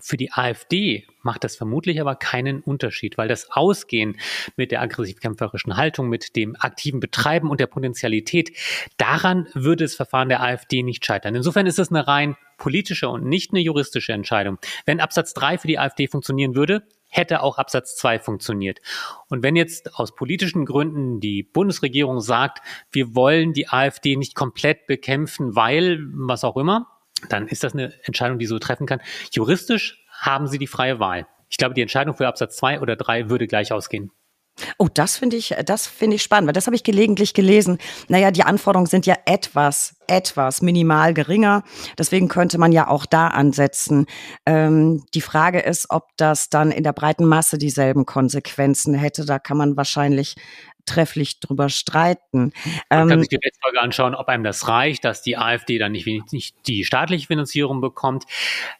Für 0.00 0.16
die 0.16 0.32
AfD 0.32 1.06
macht 1.22 1.44
das 1.44 1.56
vermutlich 1.56 2.00
aber 2.00 2.16
keinen 2.16 2.60
Unterschied, 2.60 3.16
weil 3.16 3.28
das 3.28 3.50
Ausgehen 3.52 4.18
mit 4.56 4.72
der 4.72 4.82
aggressiv-kämpferischen 4.82 5.76
Haltung, 5.76 6.08
mit 6.08 6.36
dem 6.36 6.56
aktiven 6.58 7.00
Betreiben 7.00 7.48
und 7.48 7.60
der 7.60 7.68
Potentialität, 7.68 8.50
daran 8.98 9.46
würde 9.54 9.84
das 9.84 9.94
Verfahren 9.94 10.28
der 10.28 10.42
AfD 10.42 10.82
nicht 10.82 11.06
scheitern. 11.06 11.34
Insofern 11.34 11.66
ist 11.66 11.78
es 11.78 11.90
eine 11.90 12.06
rein 12.06 12.36
politische 12.58 13.08
und 13.08 13.24
nicht 13.24 13.52
eine 13.52 13.60
juristische 13.60 14.12
Entscheidung. 14.12 14.58
Wenn 14.84 15.00
Absatz 15.00 15.34
3 15.34 15.58
für 15.58 15.68
die 15.68 15.78
AfD 15.78 16.08
funktionieren 16.08 16.54
würde, 16.54 16.82
hätte 17.14 17.42
auch 17.42 17.58
Absatz 17.58 17.96
2 17.96 18.18
funktioniert. 18.18 18.80
Und 19.28 19.42
wenn 19.42 19.56
jetzt 19.56 19.94
aus 19.94 20.14
politischen 20.14 20.64
Gründen 20.66 21.20
die 21.20 21.42
Bundesregierung 21.42 22.20
sagt, 22.20 22.60
wir 22.90 23.14
wollen 23.14 23.52
die 23.52 23.68
AfD 23.68 24.16
nicht 24.16 24.34
komplett 24.34 24.86
bekämpfen, 24.86 25.54
weil 25.54 26.00
was 26.12 26.42
auch 26.44 26.56
immer, 26.56 26.88
dann 27.28 27.46
ist 27.46 27.62
das 27.62 27.72
eine 27.72 27.94
Entscheidung, 28.04 28.38
die 28.38 28.46
so 28.46 28.58
treffen 28.58 28.86
kann. 28.86 29.00
Juristisch 29.30 30.04
haben 30.10 30.48
sie 30.48 30.58
die 30.58 30.66
freie 30.66 30.98
Wahl. 30.98 31.26
Ich 31.48 31.56
glaube, 31.56 31.74
die 31.74 31.82
Entscheidung 31.82 32.16
für 32.16 32.26
Absatz 32.26 32.56
2 32.56 32.80
oder 32.80 32.96
3 32.96 33.30
würde 33.30 33.46
gleich 33.46 33.70
ausgehen. 33.72 34.10
Oh, 34.78 34.88
das 34.92 35.16
finde 35.16 35.36
ich, 35.36 35.54
das 35.64 35.86
finde 35.86 36.16
ich 36.16 36.22
spannend, 36.22 36.46
weil 36.46 36.52
das 36.52 36.66
habe 36.66 36.76
ich 36.76 36.84
gelegentlich 36.84 37.34
gelesen. 37.34 37.78
Naja, 38.08 38.30
die 38.30 38.44
Anforderungen 38.44 38.86
sind 38.86 39.04
ja 39.04 39.16
etwas, 39.26 39.96
etwas 40.06 40.62
minimal 40.62 41.12
geringer. 41.12 41.64
Deswegen 41.98 42.28
könnte 42.28 42.58
man 42.58 42.70
ja 42.70 42.88
auch 42.88 43.04
da 43.06 43.28
ansetzen. 43.28 44.06
Ähm, 44.46 45.04
die 45.14 45.20
Frage 45.20 45.60
ist, 45.60 45.90
ob 45.90 46.16
das 46.16 46.50
dann 46.50 46.70
in 46.70 46.84
der 46.84 46.92
breiten 46.92 47.24
Masse 47.24 47.58
dieselben 47.58 48.06
Konsequenzen 48.06 48.94
hätte. 48.94 49.24
Da 49.24 49.38
kann 49.38 49.56
man 49.56 49.76
wahrscheinlich 49.76 50.36
trefflich 50.86 51.40
drüber 51.40 51.68
streiten. 51.68 52.52
Man 52.90 53.02
ähm, 53.02 53.08
kann 53.08 53.20
sich 53.20 53.28
die 53.28 53.36
Rechtsfolge 53.36 53.80
anschauen, 53.80 54.14
ob 54.14 54.28
einem 54.28 54.44
das 54.44 54.68
reicht, 54.68 55.04
dass 55.04 55.22
die 55.22 55.36
AfD 55.36 55.78
dann 55.78 55.92
nicht, 55.92 56.06
nicht 56.32 56.56
die 56.66 56.84
staatliche 56.84 57.26
Finanzierung 57.26 57.80
bekommt. 57.80 58.24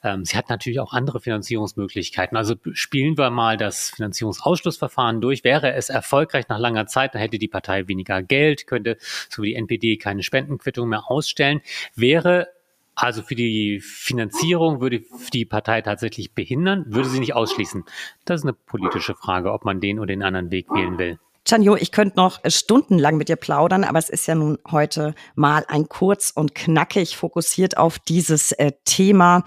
Ähm, 0.03 0.25
sie 0.25 0.37
hat 0.37 0.49
natürlich 0.49 0.81
auch 0.81 0.93
andere 0.93 1.21
Finanzierungsmöglichkeiten. 1.21 2.37
Also 2.37 2.55
spielen 2.73 3.17
wir 3.17 3.31
mal 3.31 3.57
das 3.57 3.90
Finanzierungsausschlussverfahren 3.90 5.21
durch. 5.21 5.45
Wäre 5.45 5.75
es 5.75 5.88
erfolgreich 5.88 6.49
nach 6.49 6.59
langer 6.59 6.87
Zeit, 6.87 7.14
dann 7.14 7.21
hätte 7.21 7.38
die 7.38 7.49
Partei 7.49 7.88
weniger 7.88 8.23
Geld, 8.23 8.67
könnte 8.67 8.97
so 9.29 9.43
wie 9.43 9.49
die 9.49 9.55
NPD 9.55 9.97
keine 9.97 10.23
Spendenquittung 10.23 10.88
mehr 10.88 11.11
ausstellen. 11.11 11.61
Wäre 11.95 12.49
also 12.95 13.23
für 13.23 13.35
die 13.35 13.81
Finanzierung 13.81 14.81
würde 14.81 15.03
die 15.33 15.45
Partei 15.45 15.83
tatsächlich 15.83 16.33
behindern, 16.33 16.85
würde 16.88 17.09
sie 17.09 17.19
nicht 17.19 17.35
ausschließen. 17.35 17.85
Das 18.25 18.40
ist 18.40 18.45
eine 18.45 18.53
politische 18.53 19.14
Frage, 19.14 19.53
ob 19.53 19.64
man 19.64 19.81
den 19.81 19.99
oder 19.99 20.07
den 20.07 20.23
anderen 20.23 20.51
Weg 20.51 20.71
wählen 20.71 20.99
will. 20.99 21.19
Chanjo, 21.46 21.76
ich 21.76 21.92
könnte 21.92 22.16
noch 22.16 22.40
stundenlang 22.46 23.18
mit 23.18 23.28
dir 23.28 23.37
plaudern, 23.37 23.85
aber 23.85 23.98
es 23.98 24.09
ist 24.09 24.26
ja 24.26 24.35
nun 24.35 24.59
heute 24.70 25.14
mal 25.35 25.64
ein 25.68 25.88
kurz 25.88 26.30
und 26.35 26.54
knackig 26.54 27.16
fokussiert 27.16 27.76
auf 27.76 27.98
dieses 27.98 28.52
äh, 28.52 28.72
Thema. 28.85 29.44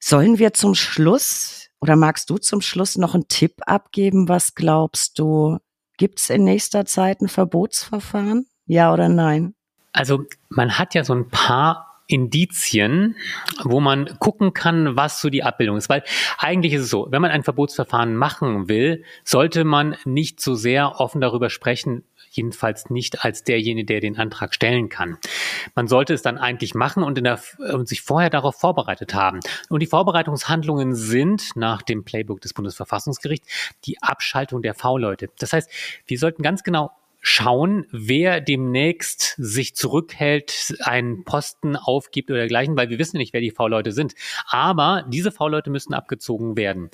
Sollen 0.00 0.38
wir 0.38 0.54
zum 0.54 0.74
Schluss 0.74 1.68
oder 1.80 1.94
magst 1.94 2.30
du 2.30 2.38
zum 2.38 2.60
Schluss 2.60 2.96
noch 2.96 3.14
einen 3.14 3.28
Tipp 3.28 3.54
abgeben? 3.66 4.28
Was 4.28 4.54
glaubst 4.54 5.18
du? 5.18 5.58
Gibt 5.98 6.18
es 6.18 6.30
in 6.30 6.44
nächster 6.44 6.84
Zeit 6.84 7.20
ein 7.20 7.28
Verbotsverfahren? 7.28 8.46
Ja 8.66 8.92
oder 8.92 9.08
nein? 9.08 9.54
Also 9.92 10.24
man 10.48 10.78
hat 10.78 10.94
ja 10.94 11.04
so 11.04 11.14
ein 11.14 11.28
paar 11.28 11.87
Indizien, 12.08 13.16
wo 13.62 13.80
man 13.80 14.18
gucken 14.18 14.54
kann, 14.54 14.96
was 14.96 15.20
so 15.20 15.30
die 15.30 15.44
Abbildung 15.44 15.76
ist. 15.76 15.88
Weil 15.88 16.02
eigentlich 16.38 16.72
ist 16.72 16.82
es 16.82 16.90
so, 16.90 17.06
wenn 17.10 17.22
man 17.22 17.30
ein 17.30 17.44
Verbotsverfahren 17.44 18.16
machen 18.16 18.68
will, 18.68 19.04
sollte 19.24 19.64
man 19.64 19.94
nicht 20.04 20.40
so 20.40 20.54
sehr 20.54 21.00
offen 21.00 21.20
darüber 21.20 21.50
sprechen, 21.50 22.02
jedenfalls 22.30 22.90
nicht 22.90 23.24
als 23.24 23.44
derjenige, 23.44 23.86
der 23.86 24.00
den 24.00 24.16
Antrag 24.18 24.54
stellen 24.54 24.88
kann. 24.88 25.18
Man 25.74 25.86
sollte 25.86 26.14
es 26.14 26.22
dann 26.22 26.38
eigentlich 26.38 26.74
machen 26.74 27.02
und, 27.02 27.18
der, 27.18 27.40
und 27.72 27.88
sich 27.88 28.00
vorher 28.00 28.30
darauf 28.30 28.56
vorbereitet 28.56 29.14
haben. 29.14 29.40
Und 29.68 29.80
die 29.80 29.86
Vorbereitungshandlungen 29.86 30.94
sind 30.94 31.56
nach 31.56 31.82
dem 31.82 32.04
Playbook 32.04 32.40
des 32.40 32.54
Bundesverfassungsgerichts 32.54 33.48
die 33.84 34.02
Abschaltung 34.02 34.62
der 34.62 34.74
V-Leute. 34.74 35.28
Das 35.38 35.52
heißt, 35.52 35.70
wir 36.06 36.18
sollten 36.18 36.42
ganz 36.42 36.62
genau 36.62 36.90
schauen, 37.20 37.86
wer 37.90 38.40
demnächst 38.40 39.34
sich 39.38 39.74
zurückhält, 39.74 40.76
einen 40.80 41.24
Posten 41.24 41.76
aufgibt 41.76 42.30
oder 42.30 42.40
dergleichen, 42.40 42.76
weil 42.76 42.90
wir 42.90 42.98
wissen 42.98 43.18
nicht, 43.18 43.32
wer 43.32 43.40
die 43.40 43.50
V-Leute 43.50 43.92
sind. 43.92 44.14
Aber 44.46 45.04
diese 45.08 45.32
V-Leute 45.32 45.70
müssen 45.70 45.94
abgezogen 45.94 46.56
werden. 46.56 46.90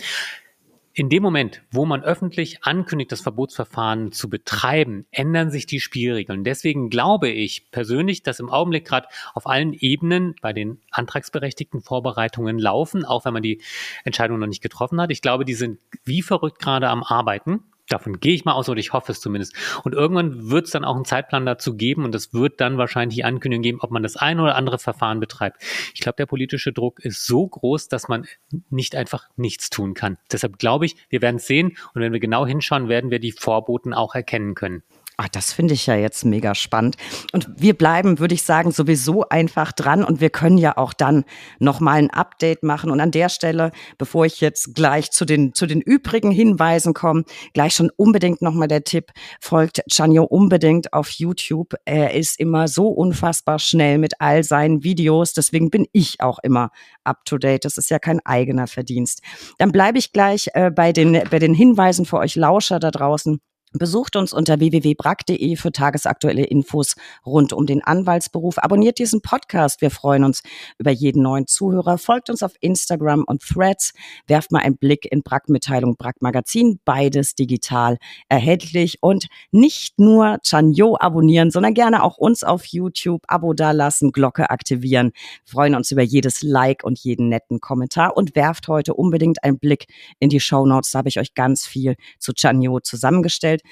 In 0.96 1.08
dem 1.08 1.24
Moment, 1.24 1.60
wo 1.72 1.86
man 1.86 2.04
öffentlich 2.04 2.62
ankündigt, 2.62 3.10
das 3.10 3.20
Verbotsverfahren 3.20 4.12
zu 4.12 4.30
betreiben, 4.30 5.06
ändern 5.10 5.50
sich 5.50 5.66
die 5.66 5.80
Spielregeln. 5.80 6.44
Deswegen 6.44 6.88
glaube 6.88 7.30
ich 7.30 7.68
persönlich, 7.72 8.22
dass 8.22 8.38
im 8.38 8.48
Augenblick 8.48 8.84
gerade 8.84 9.08
auf 9.34 9.48
allen 9.48 9.72
Ebenen 9.72 10.36
bei 10.40 10.52
den 10.52 10.80
antragsberechtigten 10.92 11.80
Vorbereitungen 11.80 12.60
laufen, 12.60 13.04
auch 13.04 13.24
wenn 13.24 13.32
man 13.32 13.42
die 13.42 13.60
Entscheidung 14.04 14.38
noch 14.38 14.46
nicht 14.46 14.62
getroffen 14.62 15.00
hat. 15.00 15.10
Ich 15.10 15.20
glaube, 15.20 15.44
die 15.44 15.54
sind 15.54 15.80
wie 16.04 16.22
verrückt 16.22 16.60
gerade 16.60 16.88
am 16.88 17.02
Arbeiten. 17.02 17.64
Davon 17.88 18.18
gehe 18.18 18.34
ich 18.34 18.44
mal 18.44 18.52
aus 18.52 18.68
oder 18.68 18.80
ich 18.80 18.92
hoffe 18.92 19.12
es 19.12 19.20
zumindest. 19.20 19.54
Und 19.84 19.94
irgendwann 19.94 20.50
wird 20.50 20.66
es 20.66 20.70
dann 20.72 20.84
auch 20.84 20.96
einen 20.96 21.04
Zeitplan 21.04 21.44
dazu 21.44 21.76
geben 21.76 22.04
und 22.04 22.14
es 22.14 22.32
wird 22.32 22.60
dann 22.60 22.78
wahrscheinlich 22.78 23.16
die 23.16 23.24
Ankündigung 23.24 23.62
geben, 23.62 23.80
ob 23.80 23.90
man 23.90 24.02
das 24.02 24.16
eine 24.16 24.42
oder 24.42 24.56
andere 24.56 24.78
Verfahren 24.78 25.20
betreibt. 25.20 25.62
Ich 25.92 26.00
glaube, 26.00 26.16
der 26.16 26.26
politische 26.26 26.72
Druck 26.72 27.00
ist 27.00 27.26
so 27.26 27.46
groß, 27.46 27.88
dass 27.88 28.08
man 28.08 28.26
nicht 28.70 28.96
einfach 28.96 29.28
nichts 29.36 29.68
tun 29.68 29.92
kann. 29.92 30.16
Deshalb 30.32 30.58
glaube 30.58 30.86
ich, 30.86 30.96
wir 31.10 31.20
werden 31.20 31.36
es 31.36 31.46
sehen 31.46 31.76
und 31.92 32.00
wenn 32.00 32.12
wir 32.12 32.20
genau 32.20 32.46
hinschauen, 32.46 32.88
werden 32.88 33.10
wir 33.10 33.18
die 33.18 33.32
Vorboten 33.32 33.92
auch 33.92 34.14
erkennen 34.14 34.54
können. 34.54 34.82
Ah, 35.16 35.28
das 35.30 35.52
finde 35.52 35.74
ich 35.74 35.86
ja 35.86 35.94
jetzt 35.94 36.24
mega 36.24 36.56
spannend. 36.56 36.96
Und 37.32 37.46
wir 37.56 37.74
bleiben, 37.74 38.18
würde 38.18 38.34
ich 38.34 38.42
sagen, 38.42 38.72
sowieso 38.72 39.28
einfach 39.28 39.70
dran 39.70 40.02
und 40.02 40.20
wir 40.20 40.30
können 40.30 40.58
ja 40.58 40.76
auch 40.76 40.92
dann 40.92 41.24
nochmal 41.60 41.98
ein 41.98 42.10
Update 42.10 42.64
machen. 42.64 42.90
Und 42.90 42.98
an 42.98 43.12
der 43.12 43.28
Stelle, 43.28 43.70
bevor 43.96 44.26
ich 44.26 44.40
jetzt 44.40 44.74
gleich 44.74 45.12
zu 45.12 45.24
den, 45.24 45.54
zu 45.54 45.66
den 45.66 45.80
übrigen 45.80 46.32
Hinweisen 46.32 46.94
komme, 46.94 47.22
gleich 47.52 47.74
schon 47.74 47.92
unbedingt 47.96 48.42
nochmal 48.42 48.66
der 48.66 48.82
Tipp, 48.82 49.12
folgt 49.40 49.82
Chanyo 49.88 50.24
unbedingt 50.24 50.92
auf 50.92 51.10
YouTube. 51.10 51.74
Er 51.84 52.14
ist 52.14 52.40
immer 52.40 52.66
so 52.66 52.88
unfassbar 52.88 53.60
schnell 53.60 53.98
mit 53.98 54.14
all 54.20 54.42
seinen 54.42 54.82
Videos. 54.82 55.32
Deswegen 55.32 55.70
bin 55.70 55.86
ich 55.92 56.20
auch 56.22 56.40
immer 56.42 56.70
up 57.04 57.24
to 57.24 57.38
date. 57.38 57.64
Das 57.64 57.78
ist 57.78 57.88
ja 57.88 58.00
kein 58.00 58.18
eigener 58.26 58.66
Verdienst. 58.66 59.22
Dann 59.58 59.70
bleibe 59.70 59.98
ich 59.98 60.12
gleich 60.12 60.48
äh, 60.54 60.72
bei, 60.72 60.92
den, 60.92 61.22
bei 61.30 61.38
den 61.38 61.54
Hinweisen 61.54 62.04
für 62.04 62.18
euch 62.18 62.34
Lauscher 62.34 62.80
da 62.80 62.90
draußen. 62.90 63.40
Besucht 63.76 64.14
uns 64.14 64.32
unter 64.32 64.60
www.brack.de 64.60 65.56
für 65.56 65.72
tagesaktuelle 65.72 66.44
Infos 66.44 66.94
rund 67.26 67.52
um 67.52 67.66
den 67.66 67.82
Anwaltsberuf. 67.82 68.58
Abonniert 68.58 69.00
diesen 69.00 69.20
Podcast. 69.20 69.80
Wir 69.80 69.90
freuen 69.90 70.22
uns 70.22 70.44
über 70.78 70.92
jeden 70.92 71.24
neuen 71.24 71.48
Zuhörer. 71.48 71.98
Folgt 71.98 72.30
uns 72.30 72.44
auf 72.44 72.52
Instagram 72.60 73.24
und 73.26 73.42
Threads. 73.42 73.92
Werft 74.28 74.52
mal 74.52 74.60
einen 74.60 74.76
Blick 74.76 75.10
in 75.10 75.24
Brack-Mitteilung, 75.24 75.96
Brack-Magazin. 75.96 76.78
Beides 76.84 77.34
digital 77.34 77.98
erhältlich. 78.28 78.98
Und 79.00 79.26
nicht 79.50 79.98
nur 79.98 80.38
Chanyo 80.44 80.96
abonnieren, 81.00 81.50
sondern 81.50 81.74
gerne 81.74 82.04
auch 82.04 82.16
uns 82.16 82.44
auf 82.44 82.66
YouTube. 82.66 83.22
Abo 83.26 83.54
dalassen, 83.54 84.12
Glocke 84.12 84.50
aktivieren. 84.50 85.10
Wir 85.46 85.50
freuen 85.50 85.74
uns 85.74 85.90
über 85.90 86.02
jedes 86.02 86.44
Like 86.44 86.84
und 86.84 87.00
jeden 87.00 87.28
netten 87.28 87.60
Kommentar. 87.60 88.16
Und 88.16 88.36
werft 88.36 88.68
heute 88.68 88.94
unbedingt 88.94 89.42
einen 89.42 89.58
Blick 89.58 89.86
in 90.20 90.28
die 90.28 90.38
Show 90.38 90.64
Notes. 90.64 90.92
Da 90.92 90.98
habe 90.98 91.08
ich 91.08 91.18
euch 91.18 91.34
ganz 91.34 91.66
viel 91.66 91.96
zu 92.20 92.32
Chanyo 92.34 92.78
zusammengestellt. 92.78 93.63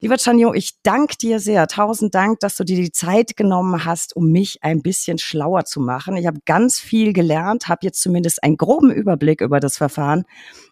Lieber 0.00 0.16
Chanyo, 0.16 0.54
ich 0.54 0.80
danke 0.84 1.16
dir 1.16 1.40
sehr. 1.40 1.66
Tausend 1.66 2.14
Dank, 2.14 2.38
dass 2.38 2.56
du 2.56 2.62
dir 2.62 2.76
die 2.76 2.92
Zeit 2.92 3.36
genommen 3.36 3.84
hast, 3.84 4.14
um 4.14 4.30
mich 4.30 4.62
ein 4.62 4.80
bisschen 4.80 5.18
schlauer 5.18 5.64
zu 5.64 5.80
machen. 5.80 6.16
Ich 6.16 6.26
habe 6.28 6.38
ganz 6.46 6.78
viel 6.78 7.12
gelernt, 7.12 7.66
habe 7.66 7.80
jetzt 7.82 8.00
zumindest 8.00 8.44
einen 8.44 8.56
groben 8.56 8.92
Überblick 8.92 9.40
über 9.40 9.58
das 9.58 9.76
Verfahren. 9.76 10.22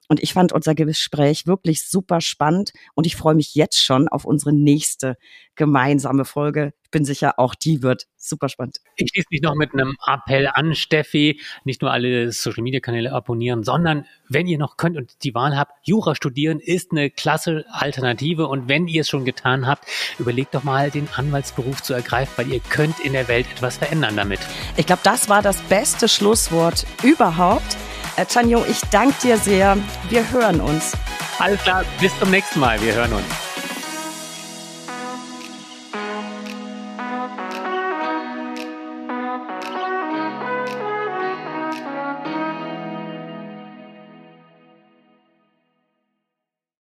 Und 0.08 0.22
ich 0.22 0.32
fand 0.32 0.52
unser 0.52 0.74
Gespräch 0.74 1.46
wirklich 1.46 1.88
super 1.88 2.20
spannend 2.20 2.72
und 2.94 3.06
ich 3.06 3.16
freue 3.16 3.34
mich 3.34 3.54
jetzt 3.54 3.82
schon 3.82 4.08
auf 4.08 4.24
unsere 4.24 4.52
nächste 4.52 5.16
gemeinsame 5.56 6.24
Folge. 6.24 6.72
Ich 6.84 6.90
bin 6.90 7.04
sicher, 7.04 7.38
auch 7.38 7.54
die 7.54 7.82
wird 7.82 8.06
super 8.16 8.48
spannend. 8.48 8.78
Ich 8.96 9.10
schließe 9.10 9.26
mich 9.30 9.42
noch 9.42 9.54
mit 9.54 9.72
einem 9.72 9.96
Appell 10.06 10.46
an, 10.46 10.74
Steffi. 10.74 11.40
Nicht 11.64 11.82
nur 11.82 11.90
alle 11.90 12.30
Social 12.30 12.62
Media 12.62 12.80
Kanäle 12.80 13.12
abonnieren, 13.12 13.64
sondern 13.64 14.06
wenn 14.28 14.46
ihr 14.46 14.58
noch 14.58 14.76
könnt 14.76 14.96
und 14.96 15.24
die 15.24 15.34
Wahl 15.34 15.56
habt, 15.56 15.72
Jura 15.82 16.14
studieren 16.14 16.60
ist 16.60 16.92
eine 16.92 17.10
klasse 17.10 17.64
Alternative. 17.70 18.46
Und 18.46 18.68
wenn 18.68 18.86
ihr 18.86 19.00
es 19.00 19.08
schon 19.08 19.24
getan 19.24 19.66
habt, 19.66 19.86
überlegt 20.18 20.54
doch 20.54 20.62
mal, 20.62 20.90
den 20.90 21.08
Anwaltsberuf 21.16 21.82
zu 21.82 21.94
ergreifen, 21.94 22.32
weil 22.36 22.52
ihr 22.52 22.60
könnt 22.60 23.00
in 23.00 23.12
der 23.12 23.28
Welt 23.28 23.46
etwas 23.50 23.78
verändern 23.78 24.16
damit. 24.16 24.40
Ich 24.76 24.86
glaube, 24.86 25.02
das 25.02 25.28
war 25.28 25.42
das 25.42 25.60
beste 25.62 26.08
Schlusswort 26.08 26.86
überhaupt. 27.02 27.76
Äh, 28.16 28.24
Chanyo, 28.26 28.64
ich 28.68 28.80
danke 28.90 29.14
dir 29.22 29.36
sehr. 29.36 29.76
Wir 30.08 30.30
hören 30.30 30.60
uns. 30.60 30.92
Alles 31.38 31.62
klar, 31.62 31.84
bis 32.00 32.18
zum 32.18 32.30
nächsten 32.30 32.60
Mal. 32.60 32.80
Wir 32.80 32.94
hören 32.94 33.12
uns. 33.12 33.45